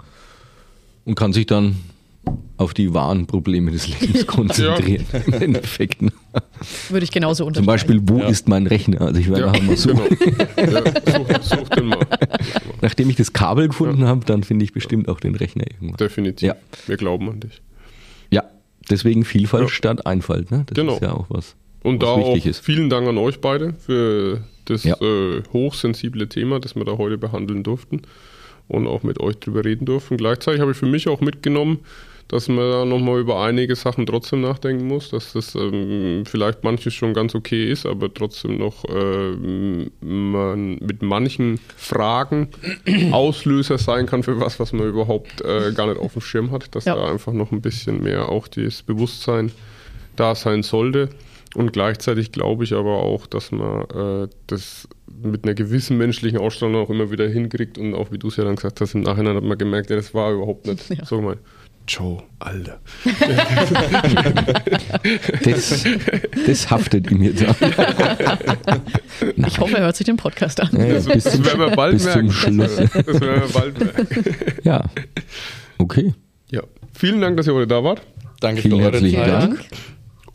[1.04, 1.76] und kann sich dann
[2.56, 5.04] auf die wahren Probleme des Lebens konzentrieren.
[5.26, 6.02] Im Endeffekt.
[6.02, 6.10] ne?
[6.88, 7.66] Würde ich genauso Zum unterschreiben.
[7.66, 8.28] Beispiel, wo Ja.
[8.28, 9.00] ist mein Rechner?
[9.02, 10.00] Also ich werde Ja, nachher mal suchen.
[10.56, 10.80] genau.
[10.84, 11.98] Ja, such, such den mal.
[12.82, 15.98] Nachdem ich das Kabel gefunden habe, dann finde ich bestimmt auch den Rechner irgendwann.
[15.98, 16.48] Definitiv.
[16.48, 16.56] Ja.
[16.86, 17.62] Wir glauben an dich.
[18.30, 18.42] Ja,
[18.90, 19.68] deswegen Vielfalt Ja.
[19.68, 20.50] statt Einfalt.
[20.50, 20.64] Ne?
[20.66, 20.94] Das Genau.
[20.94, 21.54] ist ja auch was,
[21.84, 22.58] Und was da auch wichtig ist.
[22.60, 24.96] vielen Dank an euch beide für das Ja.
[25.00, 28.02] äh, hochsensible Thema, das wir da heute behandeln durften
[28.68, 30.16] und auch mit euch drüber reden durften.
[30.16, 31.78] Gleichzeitig habe ich für mich auch mitgenommen,
[32.28, 36.92] dass man da nochmal über einige Sachen trotzdem nachdenken muss, dass das ähm, vielleicht manches
[36.92, 42.48] schon ganz okay ist, aber trotzdem noch ähm, man mit manchen Fragen
[43.12, 46.74] Auslöser sein kann für was, was man überhaupt äh, gar nicht auf dem Schirm hat,
[46.74, 46.96] dass Ja.
[46.96, 49.52] da einfach noch ein bisschen mehr auch das Bewusstsein
[50.16, 51.10] da sein sollte.
[51.56, 53.84] Und gleichzeitig glaube ich aber auch, dass man
[54.24, 54.86] äh, das
[55.22, 57.78] mit einer gewissen menschlichen Ausstrahlung auch immer wieder hinkriegt.
[57.78, 59.96] Und auch wie du es ja dann gesagt hast, im Nachhinein hat man gemerkt, ja,
[59.96, 60.86] das war überhaupt nicht.
[60.90, 61.04] Ja.
[61.06, 61.38] Sag mal,
[61.88, 62.78] Joe, Alter.
[65.44, 65.84] Das,
[66.46, 67.54] das haftet ihm jetzt an.
[69.46, 70.68] Ich hoffe, er hört sich den Podcast an.
[70.72, 72.28] Ja, Das, bis das zum, werden wir bald bis merken.
[72.28, 72.76] zum Schluss.
[72.76, 74.36] Das werden wir bald merken.
[74.64, 74.84] Ja,
[75.78, 76.12] okay.
[76.50, 76.62] Ja.
[76.92, 78.02] Vielen Dank, dass ihr heute da wart.
[78.40, 79.28] Danke Vielen für eure herzlichen Zeit.
[79.30, 79.64] Dank.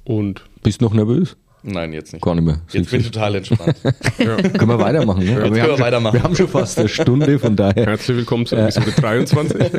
[0.05, 1.36] Und Bist noch nervös?
[1.64, 2.24] Nein, jetzt nicht.
[2.24, 2.59] Gar nicht mehr.
[2.72, 3.76] Jetzt bin ich total entspannt.
[4.18, 5.24] ja, Können wir weitermachen.
[5.24, 5.36] Ne?
[5.36, 6.14] können wir, wir haben schon, weitermachen.
[6.16, 9.57] wir haben schon fast eine Stunde, von daher herzlich willkommen zu Episode 23.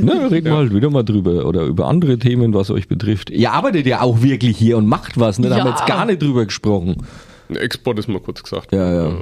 [0.00, 3.28] Na, reden wir halt wieder mal drüber oder über andere Themen, was euch betrifft.
[3.28, 5.38] Ihr arbeitet ja auch wirklich hier und macht was.
[5.38, 5.50] Ne?
[5.50, 5.76] Da haben wir Ja.
[5.76, 6.96] jetzt gar nicht drüber gesprochen.
[7.50, 8.72] Export ist mal kurz gesagt.
[8.72, 9.12] Ja, ja.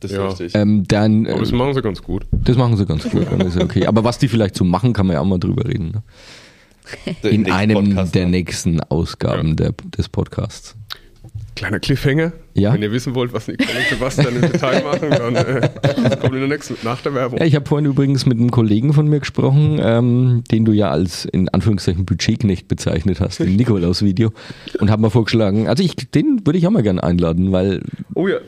[0.00, 0.26] Das ist Ja.
[0.26, 0.54] richtig.
[0.54, 2.24] Ähm, dann, Aber das äh, machen sie ganz gut.
[2.32, 3.86] das machen sie ganz gut, dann ist ja okay.
[3.86, 5.90] Aber was die vielleicht so machen, kann man ja auch mal drüber reden.
[5.90, 6.02] Ne?
[7.22, 8.30] In einem Podcast der dann.
[8.30, 10.76] nächsten Ausgaben der, des Podcasts.
[11.56, 12.32] Kleiner Cliffhanger.
[12.54, 12.72] Ja.
[12.72, 16.34] Wenn ihr wissen wollt, was Nicole und Sebastian im Detail machen, dann äh, das kommt
[16.34, 17.38] in der nächsten, nach der Werbung.
[17.38, 20.90] Ja, ich habe vorhin übrigens mit einem Kollegen von mir gesprochen, ähm, den du ja
[20.90, 24.32] als in Anführungszeichen Budgetknecht bezeichnet hast, im Nikolaus-Video,
[24.78, 27.82] und habe mal vorgeschlagen, also ich, den würde ich auch mal gerne einladen, weil
[28.14, 28.38] Oh ja,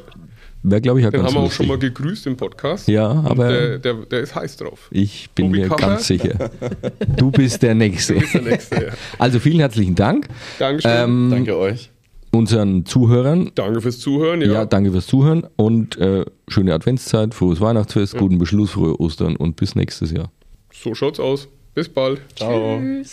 [0.63, 1.57] wäre, glaube ich, auch Den ganz haben wir auch lustig.
[1.57, 2.89] schon mal gegrüßt im Podcast.
[2.89, 4.89] Ja, Und aber der, der, der ist heiß drauf.
[4.91, 5.81] ich bin Tobi mir Kammer?
[5.81, 6.51] ganz sicher.
[7.17, 8.15] Du bist der Nächste.
[8.15, 8.75] Du bist der Nächste.
[8.87, 8.93] Ja.
[9.19, 10.29] Also vielen herzlichen Dank.
[10.59, 10.91] Dankeschön.
[10.95, 11.91] Ähm, Danke euch.
[12.35, 13.51] Unseren Zuhörern.
[13.55, 14.41] Danke fürs Zuhören.
[14.41, 19.37] Ja, Ja, danke fürs Zuhören und äh, schöne Adventszeit, frohes Weihnachtsfest, guten Beschluss, frohe Ostern
[19.37, 20.31] und bis nächstes Jahr.
[20.73, 21.49] so schaut's aus.
[21.75, 22.21] Bis bald.
[22.37, 22.79] Ciao.
[22.81, 23.11] Tschüss.